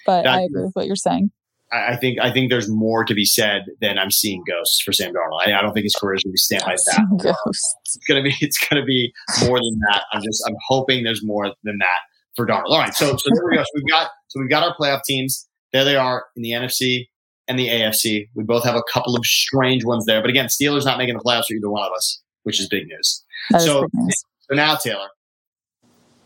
but 0.06 0.24
That- 0.24 0.36
I 0.36 0.42
agree 0.44 0.64
with 0.64 0.74
what 0.74 0.86
you're 0.88 0.96
saying. 0.96 1.32
I 1.76 1.94
I 1.94 1.96
think 1.98 2.20
I 2.20 2.32
think 2.32 2.50
there's 2.50 2.70
more 2.70 3.04
to 3.06 3.14
be 3.14 3.26
said 3.26 3.64
than 3.82 3.98
I'm 3.98 4.12
seeing 4.12 4.44
ghosts 4.48 4.82
for 4.82 4.94
Sam 4.94 5.12
Darnold. 5.14 5.46
I, 5.48 5.58
I 5.58 5.62
don't 5.62 5.74
think 5.74 5.84
his 5.86 5.96
career 5.96 6.16
is 6.16 6.24
going 6.24 6.32
to 6.32 6.34
be 6.34 6.38
stamped 6.38 6.66
by 6.66 6.76
that. 6.76 7.24
Ghosts. 7.46 7.76
It's 7.86 7.98
gonna 8.08 8.24
be 8.24 8.34
it's 8.42 8.58
gonna 8.68 8.86
be 8.86 9.12
more 9.46 9.58
than 9.60 9.80
that. 9.92 10.04
I'm 10.14 10.22
just 10.24 10.44
I'm 10.48 10.56
hoping 10.68 11.04
there's 11.04 11.24
more 11.24 11.54
than 11.64 11.78
that 11.80 12.00
for 12.36 12.46
Darnold. 12.46 12.70
All 12.70 12.80
right, 12.80 12.94
so 12.94 13.16
so 13.18 13.30
there 13.34 13.44
we 13.50 13.56
go. 13.58 13.64
So 13.64 13.70
we've 13.76 13.90
got 13.92 14.10
so 14.28 14.40
we've 14.40 14.50
got 14.50 14.64
our 14.64 14.76
playoff 14.76 15.02
teams. 15.04 15.48
There 15.74 15.84
they 15.84 15.96
are 15.96 16.26
in 16.36 16.42
the 16.44 16.52
NFC 16.52 17.08
and 17.48 17.60
the 17.60 17.68
AFC. 17.68 18.28
We 18.34 18.44
both 18.44 18.64
have 18.64 18.76
a 18.76 18.84
couple 18.92 19.16
of 19.16 19.26
strange 19.26 19.84
ones 19.86 20.06
there, 20.06 20.22
but 20.22 20.30
again, 20.30 20.46
Steelers 20.48 20.86
not 20.86 20.98
making 20.98 21.16
the 21.18 21.24
playoffs 21.24 21.46
for 21.48 21.54
either 21.54 21.70
one 21.70 21.84
of 21.86 21.92
us, 21.94 22.22
which 22.44 22.60
is 22.60 22.68
big 22.70 22.88
news. 22.88 23.24
That 23.52 23.58
is 23.62 23.66
So- 23.66 23.82
big 23.82 23.90
news. 23.94 24.24
So 24.50 24.56
now, 24.56 24.76
Taylor, 24.76 25.08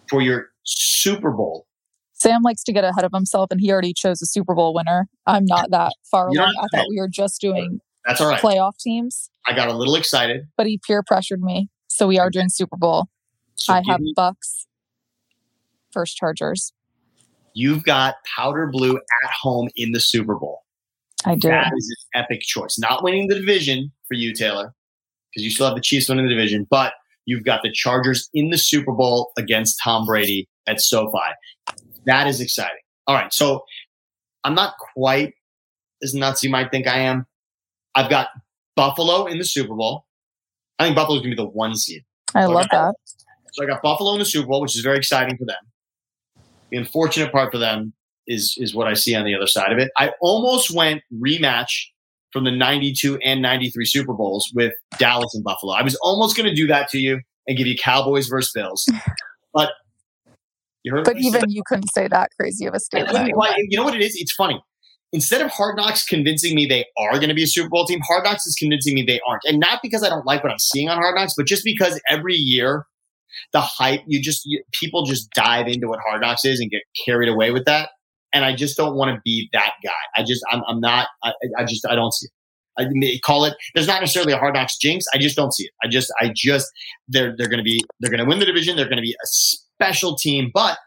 for 0.10 0.22
your 0.22 0.48
Super 0.64 1.32
Bowl, 1.32 1.66
Sam 2.22 2.42
likes 2.42 2.64
to 2.64 2.74
get 2.74 2.84
ahead 2.84 3.06
of 3.06 3.12
himself, 3.14 3.50
and 3.52 3.62
he 3.62 3.72
already 3.72 3.94
chose 3.94 4.22
a 4.22 4.26
Super 4.26 4.54
Bowl 4.54 4.74
winner. 4.74 5.08
I'm 5.26 5.46
not 5.46 5.72
that 5.72 5.94
far 6.12 6.30
not 6.32 6.54
I 6.60 6.68
thought 6.76 6.88
we 6.90 7.00
were 7.00 7.08
just 7.08 7.40
doing 7.40 7.80
that's 8.06 8.20
all 8.22 8.28
right. 8.28 8.42
playoff 8.42 8.78
teams, 8.78 9.30
I 9.48 9.54
got 9.54 9.70
a 9.70 9.74
little 9.74 9.96
excited. 9.96 10.48
but 10.58 10.68
he 10.68 10.80
peer 10.86 11.04
pressured 11.04 11.42
me, 11.42 11.70
so 11.88 12.08
we 12.08 12.20
are 12.20 12.30
doing 12.30 12.50
Super 12.50 12.78
Bowl. 12.78 13.08
So 13.56 13.74
I 13.74 13.82
have 13.88 14.00
me- 14.00 14.14
Bucks 14.16 14.68
first 15.92 16.16
Chargers. 16.16 16.72
you've 17.54 17.84
got 17.84 18.16
powder 18.36 18.68
blue 18.72 18.96
at 18.98 19.32
home 19.42 19.70
in 19.76 19.92
the 19.92 20.00
Super 20.00 20.36
Bowl. 20.36 20.64
I 21.26 21.36
do. 21.36 21.50
That 21.50 21.72
is 21.76 22.06
an 22.14 22.24
epic 22.24 22.42
choice. 22.42 22.78
Not 22.80 23.04
winning 23.04 23.28
the 23.28 23.36
division 23.36 23.92
for 24.08 24.14
you, 24.14 24.34
Taylor, 24.34 24.74
because 25.32 25.44
you 25.44 25.50
still 25.50 25.66
have 25.68 25.76
the 25.76 25.82
Chiefs 25.82 26.08
winning 26.08 26.26
the 26.26 26.34
division, 26.34 26.68
but 26.70 26.94
you've 27.26 27.44
got 27.44 27.62
the 27.64 27.72
Chargers 27.72 28.30
in 28.34 28.50
the 28.50 28.58
Super 28.58 28.94
Bowl 28.94 29.32
against 29.38 29.80
Tom 29.84 30.06
Brady 30.06 30.48
at 30.68 30.80
SoFi. 30.80 31.34
That 32.10 32.28
is 32.28 32.42
exciting. 32.42 32.82
All 33.08 33.16
right, 33.16 33.32
so 33.34 33.64
I'm 34.44 34.56
not 34.56 34.74
quite 34.94 35.34
as 36.04 36.14
nuts 36.14 36.44
you 36.44 36.50
might 36.50 36.72
think 36.72 36.88
I 36.88 37.00
am. 37.00 37.26
I've 37.96 38.10
got 38.10 38.28
Buffalo 38.76 39.26
in 39.26 39.38
the 39.38 39.46
Super 39.46 39.76
Bowl. 39.76 40.06
I 40.80 40.86
think 40.86 40.96
Buffalo's 40.96 41.22
gonna 41.22 41.36
be 41.36 41.42
the 41.42 41.46
one 41.48 41.76
seed. 41.76 42.04
I 42.36 42.44
So 42.44 42.50
love 42.52 42.66
I 42.66 42.68
got- 42.68 42.96
that. 42.96 42.96
So 43.54 43.64
I 43.64 43.68
got 43.68 43.82
Buffalo 43.82 44.14
in 44.14 44.20
the 44.20 44.26
Super 44.26 44.48
Bowl, 44.48 44.62
which 44.62 44.76
is 44.76 44.82
very 44.82 44.98
exciting 44.98 45.36
for 45.38 45.46
them. 45.46 45.58
The 46.72 46.78
unfortunate 46.78 47.32
part 47.32 47.52
for 47.52 47.58
them 47.58 47.94
is 48.28 48.56
is 48.60 48.76
what 48.76 48.88
I 48.88 48.94
see 48.94 49.16
on 49.16 49.26
the 49.26 49.34
other 49.36 49.48
side 49.48 49.72
of 49.72 49.80
it. 49.80 49.90
I 49.98 50.12
almost 50.22 50.72
went 50.72 51.02
rematch 51.14 51.72
from 52.32 52.44
the 52.44 52.52
92 52.52 53.18
and 53.26 53.42
93 53.42 53.86
Super 53.86 54.14
Bowls 54.14 54.52
with 54.54 54.74
Dallas 55.00 55.34
and 55.34 55.44
Buffalo. 55.44 55.74
I 55.74 55.82
was 55.82 55.96
almost 56.04 56.38
going 56.38 56.48
to 56.48 56.54
do 56.56 56.68
that 56.68 56.88
to 56.90 57.00
you 57.00 57.22
and 57.48 57.58
give 57.58 57.66
you 57.66 57.76
Cowboys 57.76 58.28
versus 58.28 58.52
Bills. 58.54 58.88
But 59.54 59.72
you 60.84 60.94
heard 60.94 61.06
But 61.06 61.18
I 61.18 61.22
said. 61.22 61.28
even 61.38 61.50
you 61.50 61.64
couldn't 61.66 61.92
say 61.94 62.08
that 62.08 62.32
crazy 62.40 62.66
of 62.66 62.74
a 62.74 62.80
statement. 62.80 63.34
quite- 63.34 63.56
you 63.58 63.78
know 63.78 63.84
what 63.84 63.96
it 63.96 64.02
is? 64.02 64.16
It's 64.16 64.34
funny. 64.34 64.62
Instead 65.12 65.42
of 65.42 65.50
Hard 65.50 65.76
Knocks 65.76 66.06
convincing 66.06 66.56
me 66.56 66.68
they 66.68 66.86
are 66.98 67.14
going 67.14 67.30
to 67.30 67.34
be 67.34 67.44
a 67.44 67.48
Super 67.48 67.68
Bowl 67.68 67.86
team, 67.86 68.00
Hard 68.08 68.24
Knocks 68.24 68.46
is 68.46 68.56
convincing 68.56 68.94
me 68.94 69.04
they 69.04 69.20
aren't. 69.28 69.44
And 69.46 69.60
not 69.60 69.80
because 69.82 70.04
I 70.04 70.10
don't 70.10 70.26
like 70.26 70.44
what 70.44 70.52
I'm 70.52 70.60
seeing 70.60 70.88
on 70.88 70.98
Hard 70.98 71.16
Knocks, 71.16 71.34
but 71.36 71.48
just 71.48 71.64
because 71.64 72.00
every 72.10 72.36
year 72.36 72.86
the 73.54 73.62
hype, 73.62 74.02
you 74.06 74.22
just 74.22 74.44
you, 74.46 74.64
people 74.72 75.06
just 75.06 75.32
dive 75.32 75.68
into 75.68 75.88
what 75.88 76.00
Hard 76.08 76.22
Knocks 76.22 76.46
is 76.46 76.60
and 76.60 76.70
get 76.70 76.82
carried 77.06 77.30
away 77.30 77.52
with 77.52 77.66
that. 77.66 77.90
And 78.34 78.46
I 78.46 78.56
just 78.56 78.78
don't 78.78 78.96
want 78.96 79.16
to 79.16 79.20
be 79.26 79.50
that 79.54 79.74
guy. 79.84 79.92
I 80.16 80.24
just 80.24 80.44
I'm, 80.52 80.62
I'm 80.68 80.80
not. 80.80 81.08
I, 81.24 81.34
I 81.58 81.64
just 81.66 81.86
I 81.88 81.96
don't 81.96 82.14
see 82.14 82.28
it. 82.28 82.32
I 82.82 82.88
may 82.92 83.18
call 83.20 83.46
it. 83.46 83.56
There's 83.74 83.88
not 83.88 84.02
necessarily 84.02 84.34
a 84.34 84.38
Hard 84.38 84.54
Knocks 84.54 84.78
jinx. 84.78 85.06
I 85.14 85.18
just 85.18 85.36
don't 85.36 85.54
see 85.54 85.64
it. 85.66 85.72
I 85.84 85.88
just 85.88 86.14
I 86.22 86.32
just 86.36 86.68
they're 87.08 87.36
they're 87.36 87.50
going 87.50 87.58
to 87.58 87.64
be 87.64 87.84
they're 88.00 88.12
going 88.12 88.24
to 88.24 88.30
win 88.30 88.40
the 88.40 88.46
division. 88.46 88.76
They're 88.76 88.86
going 88.86 88.98
to 88.98 89.02
be 89.02 89.14
a 89.14 89.28
special 89.80 90.16
team, 90.16 90.52
but 90.54 90.78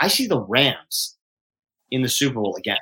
I 0.00 0.08
see 0.08 0.26
the 0.26 0.40
Rams 0.40 1.16
in 1.90 2.02
the 2.02 2.08
Super 2.08 2.34
Bowl 2.34 2.56
again. 2.56 2.78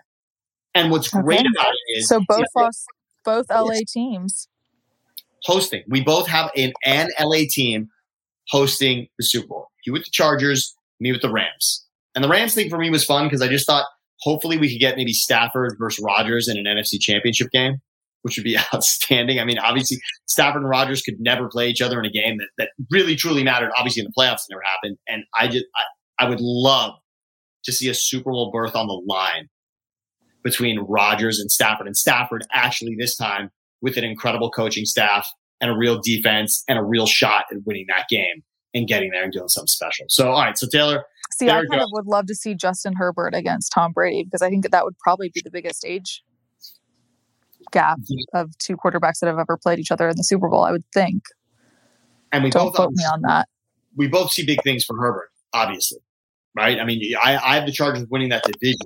And 0.75 0.91
what's 0.91 1.09
great 1.09 1.41
about 1.41 1.73
it 1.73 1.99
is 1.99 2.09
So 2.09 2.21
both 2.29 2.43
is 2.43 2.49
lost, 2.55 2.87
both 3.25 3.47
LA 3.51 3.81
teams. 3.87 4.49
hosting. 5.45 5.83
We 5.89 6.03
both 6.03 6.29
have 6.29 6.51
an, 6.57 6.73
an 6.87 7.09
LA 7.19 7.41
team 7.49 7.89
hosting 8.49 9.09
the 9.19 9.25
Super 9.25 9.49
Bowl. 9.49 9.67
You 9.85 9.93
with 9.93 10.05
the 10.05 10.11
Chargers, 10.13 10.75
me 11.01 11.11
with 11.11 11.23
the 11.23 11.31
Rams. 11.31 11.85
And 12.15 12.23
the 12.23 12.29
Rams 12.29 12.55
thing 12.55 12.71
for 12.71 12.79
me 12.79 12.91
was 12.91 13.05
fun 13.05 13.27
because 13.27 13.43
I 13.43 13.49
just 13.49 13.67
thought 13.67 13.87
hopefully 14.21 14.59
we 14.59 14.71
could 14.71 14.81
get 14.81 14.97
maybe 14.97 15.13
Stafford 15.13 15.77
versus 15.79 16.05
Rodgers 16.05 16.49
in 16.49 16.57
an 16.57 16.65
NFC 16.65 17.01
championship 17.01 17.51
game, 17.51 17.81
which 18.23 18.37
would 18.37 18.45
be 18.45 18.59
outstanding. 18.75 19.39
I 19.39 19.45
mean, 19.45 19.59
obviously 19.59 19.99
Stafford 20.27 20.63
and 20.63 20.71
Rodgers 20.71 21.03
could 21.03 21.17
never 21.19 21.49
play 21.49 21.69
each 21.69 21.81
other 21.81 21.99
in 21.99 22.07
a 22.07 22.11
game 22.11 22.39
that, 22.39 22.49
that 22.59 22.69
really 22.91 23.17
truly 23.17 23.43
mattered. 23.43 23.71
Obviously 23.77 24.01
in 24.01 24.07
the 24.07 24.21
playoffs 24.21 24.45
it 24.49 24.51
never 24.51 24.63
happened. 24.63 24.99
And 25.09 25.25
I 25.39 25.49
just 25.49 25.65
I, 25.77 26.25
I 26.25 26.29
would 26.29 26.41
love 26.41 26.95
to 27.65 27.73
see 27.73 27.89
a 27.89 27.95
Super 27.95 28.31
Bowl 28.31 28.51
berth 28.53 28.75
on 28.77 28.87
the 28.87 29.03
line 29.07 29.49
between 30.43 30.81
Rodgers 30.81 31.39
and 31.39 31.51
Stafford. 31.51 31.87
And 31.87 31.97
Stafford 31.97 32.45
actually 32.53 32.97
this 32.99 33.17
time 33.17 33.51
with 33.83 33.97
an 33.97 34.05
incredible 34.05 34.51
coaching 34.51 34.85
staff 34.85 35.29
and 35.61 35.71
a 35.71 35.77
real 35.77 36.01
defense 36.03 36.65
and 36.69 36.79
a 36.79 36.83
real 36.83 37.07
shot 37.07 37.45
at 37.51 37.59
winning 37.67 37.87
that 37.89 38.07
game 38.09 38.43
and 38.73 38.87
getting 38.87 39.11
there 39.11 39.25
and 39.25 39.33
doing 39.33 39.49
something 39.49 39.67
special. 39.67 40.07
So, 40.09 40.31
all 40.31 40.43
right. 40.43 40.57
So, 40.57 40.67
Taylor, 40.71 41.05
See, 41.33 41.49
I 41.49 41.59
kind 41.59 41.69
go. 41.71 41.79
of 41.79 41.89
would 41.93 42.07
love 42.07 42.27
to 42.27 42.35
see 42.35 42.55
Justin 42.55 42.95
Herbert 42.97 43.35
against 43.35 43.73
Tom 43.73 43.93
Brady 43.93 44.25
because 44.25 44.43
I 44.43 44.49
think 44.49 44.63
that 44.63 44.73
that 44.73 44.85
would 44.85 44.99
probably 44.99 45.31
be 45.33 45.41
the 45.43 45.51
biggest 45.51 45.85
age 45.85 46.23
gap 47.71 47.99
of 48.35 48.57
two 48.59 48.77
quarterbacks 48.77 49.21
that 49.21 49.27
have 49.27 49.39
ever 49.39 49.57
played 49.57 49.79
each 49.79 49.91
other 49.91 50.09
in 50.09 50.17
the 50.17 50.25
Super 50.25 50.49
Bowl. 50.49 50.65
I 50.65 50.73
would 50.73 50.85
think. 50.93 51.23
and 52.33 52.45
we 52.45 52.51
Don't 52.51 52.67
both 52.67 52.75
quote 52.75 52.93
me 52.93 53.05
on 53.05 53.23
that. 53.23 53.49
we 53.97 54.09
both 54.09 54.31
see 54.31 54.45
big 54.45 54.63
things 54.63 54.85
for 54.85 54.97
Herbert, 54.97 55.31
obviously, 55.53 55.99
right? 56.57 56.79
I 56.79 56.85
mean, 56.85 57.01
I, 57.23 57.37
I 57.37 57.55
have 57.57 57.67
the 57.67 57.73
Chargers 57.73 58.07
winning 58.11 58.29
that 58.31 58.45
division, 58.45 58.79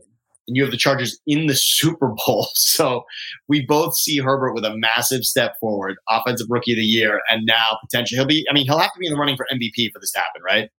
and 0.46 0.56
you 0.56 0.62
have 0.62 0.70
the 0.70 0.76
Chargers 0.78 1.18
in 1.26 1.46
the 1.46 1.54
Super 1.54 2.12
Bowl. 2.26 2.48
So 2.54 3.04
we 3.48 3.64
both 3.64 3.96
see 3.96 4.18
Herbert 4.18 4.52
with 4.54 4.64
a 4.64 4.76
massive 4.76 5.22
step 5.24 5.54
forward, 5.60 5.96
offensive 6.08 6.46
rookie 6.50 6.72
of 6.72 6.76
the 6.78 6.84
year, 6.84 7.20
and 7.30 7.46
now 7.46 7.78
potentially 7.82 8.18
he'll 8.18 8.26
be. 8.26 8.44
I 8.50 8.54
mean, 8.54 8.64
he'll 8.66 8.78
have 8.78 8.92
to 8.92 8.98
be 8.98 9.06
in 9.06 9.12
the 9.12 9.18
running 9.18 9.36
for 9.36 9.46
MVP 9.52 9.92
for 9.92 10.00
this 10.00 10.12
to 10.12 10.18
happen, 10.20 10.42
right? 10.44 10.70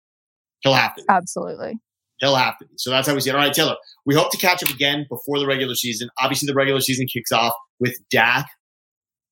He'll 0.60 0.74
have 0.74 0.94
to. 0.96 1.04
Absolutely. 1.08 1.74
He'll 2.18 2.37
have 2.37 2.59
to 2.59 2.66
be. 2.66 2.74
So 2.77 2.90
that's 2.90 3.09
how 3.09 3.14
we 3.14 3.20
see 3.20 3.31
it. 3.31 3.35
All 3.35 3.40
right, 3.40 3.53
Taylor, 3.53 3.77
we 4.07 4.14
hope 4.14 4.31
to 4.31 4.37
catch 4.38 4.62
up 4.62 4.70
again 4.70 5.07
before 5.09 5.38
the 5.38 5.46
regular 5.46 5.74
season. 5.74 6.09
Obviously, 6.20 6.46
the 6.46 6.55
regular 6.55 6.81
season 6.81 7.07
kicks 7.07 7.33
off 7.33 7.53
with 7.81 7.96
Dak 8.11 8.46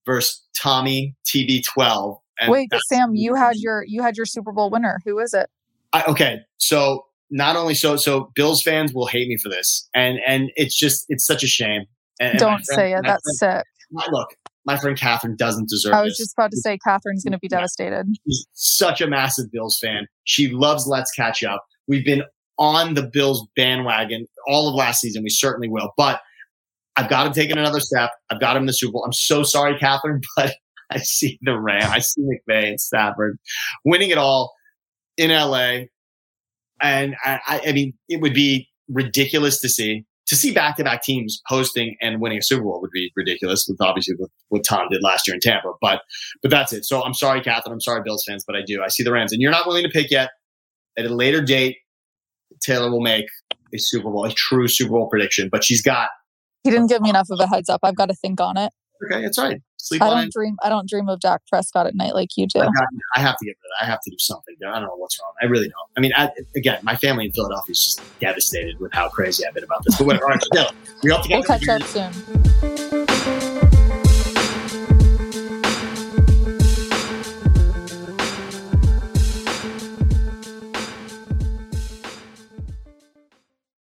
versus 0.07 0.43
Tommy 0.57 1.15
TB12. 1.27 2.19
Wait, 2.49 2.71
Sam, 2.89 3.15
you 3.15 3.35
had 3.35 3.57
your 3.57 3.85
you 3.87 4.03
had 4.03 4.17
your 4.17 4.27
Super 4.27 4.51
Bowl 4.53 4.69
winner. 4.71 4.99
Who 5.05 5.19
is 5.21 5.33
it? 5.33 5.49
I, 5.93 6.03
okay, 6.05 6.41
so 6.57 7.05
not 7.31 7.55
only 7.55 7.75
so, 7.75 7.97
so 7.97 8.31
Bills 8.35 8.63
fans 8.63 8.93
will 8.93 9.07
hate 9.07 9.29
me 9.29 9.37
for 9.37 9.49
this, 9.49 9.89
and 9.95 10.19
and 10.27 10.51
it's 10.57 10.77
just 10.77 11.05
it's 11.09 11.25
such 11.25 11.45
a 11.45 11.47
shame. 11.47 11.85
And, 12.21 12.31
and 12.31 12.39
Don't 12.39 12.65
friend- 12.65 12.67
say 12.67 12.93
it. 12.95 13.03
That's 13.05 13.39
friend- 13.39 13.59
sick. 13.61 13.67
my- 13.93 14.09
look, 14.11 14.31
my 14.65 14.77
friend 14.77 14.99
Catherine 14.99 15.37
doesn't 15.37 15.69
deserve 15.69 15.93
it. 15.93 15.97
I 15.97 16.03
was 16.03 16.13
this. 16.13 16.19
just 16.19 16.35
about 16.37 16.51
to 16.51 16.57
say 16.57 16.79
Catherine's 16.85 17.23
going 17.23 17.33
to 17.33 17.39
be 17.39 17.49
devastated. 17.49 18.07
She's 18.27 18.47
such 18.53 19.01
a 19.01 19.07
massive 19.07 19.51
Bills 19.53 19.79
fan. 19.81 20.07
She 20.25 20.49
loves 20.49 20.87
Let's 20.87 21.11
Catch 21.13 21.45
Up. 21.45 21.65
We've 21.89 22.05
been 22.05 22.23
on 22.59 22.95
the 22.95 23.03
Bills 23.03 23.47
bandwagon 23.57 24.27
all 24.47 24.69
of 24.69 24.75
last 24.75 25.01
season. 25.01 25.23
We 25.23 25.31
certainly 25.31 25.69
will. 25.69 25.91
But 25.97 26.21
I've 26.97 27.09
got 27.09 27.27
him 27.27 27.33
taking 27.33 27.59
another 27.59 27.81
step. 27.81 28.11
I've 28.31 28.41
got 28.41 28.57
him 28.57 28.67
the 28.67 28.73
Super 28.73 28.93
Bowl. 28.93 29.05
I'm 29.05 29.13
so 29.13 29.43
sorry, 29.43 29.79
Catherine, 29.79 30.21
but 30.37 30.55
I 30.91 30.99
see 30.99 31.39
the 31.43 31.59
Ram. 31.59 31.91
I 31.91 32.01
see 32.01 32.23
McVay 32.23 32.69
and 32.69 32.81
Stafford 32.81 33.39
winning 33.85 34.11
it 34.11 34.19
all 34.19 34.53
in 35.17 35.31
LA. 35.31 35.85
And 36.81 37.15
I, 37.25 37.61
I, 37.67 37.73
mean, 37.73 37.95
it 38.09 38.21
would 38.21 38.35
be 38.35 38.69
ridiculous 38.89 39.61
to 39.61 39.69
see. 39.69 40.05
To 40.29 40.37
see 40.37 40.53
back-to-back 40.53 41.03
teams 41.03 41.43
hosting 41.47 41.97
and 42.01 42.21
winning 42.21 42.39
a 42.39 42.43
Super 42.43 42.63
Bowl 42.63 42.81
would 42.81 42.93
be 42.93 43.11
ridiculous. 43.17 43.67
With 43.69 43.81
obviously 43.81 44.15
what, 44.17 44.31
what 44.49 44.65
Tom 44.65 44.89
did 44.89 45.03
last 45.03 45.27
year 45.27 45.35
in 45.35 45.41
Tampa, 45.41 45.73
but 45.81 46.03
but 46.43 46.51
that's 46.51 46.73
it. 46.73 46.85
So 46.85 47.03
I'm 47.03 47.13
sorry, 47.13 47.43
Catherine. 47.43 47.75
I'm 47.75 47.81
sorry, 47.81 48.03
Bills 48.03 48.25
fans, 48.27 48.45
but 48.47 48.57
I 48.57 48.63
do. 48.65 48.83
I 48.83 48.89
see 48.89 49.03
the 49.03 49.13
Rams, 49.13 49.33
and 49.33 49.43
you're 49.43 49.51
not 49.51 49.67
willing 49.67 49.83
to 49.83 49.91
pick 49.91 50.11
yet. 50.11 50.31
At 50.97 51.07
a 51.07 51.15
later 51.15 51.43
date, 51.43 51.79
Taylor 52.63 52.91
will 52.91 53.01
make 53.01 53.27
a 53.75 53.79
Super 53.79 54.11
Bowl, 54.11 54.25
a 54.25 54.33
true 54.33 54.69
Super 54.69 54.91
Bowl 54.93 55.09
prediction. 55.09 55.49
But 55.51 55.65
she's 55.65 55.83
got 55.83 56.09
He 56.65 56.71
didn't 56.71 56.89
give 56.89 57.03
me 57.03 57.11
enough 57.11 57.29
of 57.31 57.41
a 57.41 57.47
heads 57.47 57.69
up. 57.69 57.81
I've 57.83 57.97
got 57.97 58.07
to 58.07 58.15
think 58.15 58.41
on 58.41 58.57
it. 58.57 58.73
okay. 59.05 59.25
It's 59.25 59.39
all 59.39 59.49
right. 59.49 59.61
Sleep 59.79 60.01
I 60.01 60.11
don't 60.11 60.27
it. 60.27 60.33
dream. 60.33 60.55
I 60.63 60.69
don't 60.69 60.89
dream 60.89 61.09
of 61.09 61.19
Dak 61.19 61.41
Prescott 61.49 61.89
at 61.89 61.97
night 61.97 62.15
like 62.15 62.29
you 62.37 62.47
do. 62.47 62.61
I've 62.61 62.67
got- 62.73 62.87
I 63.17 63.21
have 63.21 63.37
to 63.37 63.45
get 63.45 63.51
rid 63.51 63.57
of 63.57 63.81
that. 63.81 63.85
I 63.85 63.87
have 63.91 63.99
to 64.05 64.11
do 64.11 64.17
something. 64.21 64.55
I 64.65 64.75
don't 64.79 64.83
know 64.83 64.95
what's 64.97 65.19
wrong. 65.21 65.33
I 65.43 65.47
really 65.47 65.67
don't. 65.67 65.91
I 65.97 66.01
mean, 66.01 66.13
I, 66.17 66.31
again, 66.57 66.79
my 66.83 66.95
family 66.95 67.25
in 67.27 67.33
Philadelphia 67.33 67.73
is 67.73 67.85
just 67.97 68.21
devastated 68.21 68.79
with 68.79 68.93
how 68.93 69.09
crazy 69.09 69.45
I've 69.45 69.55
been 69.55 69.65
about 69.65 69.83
this. 69.85 69.99
But 69.99 70.07
whatever. 70.07 70.25
All 70.31 70.31
right, 70.31 70.73
we 71.03 71.11
hope 71.11 71.23
to 71.23 71.29
get 71.29 71.35
We'll 71.37 71.43
catch 71.59 71.69
up 71.69 71.83
soon. 71.83 72.72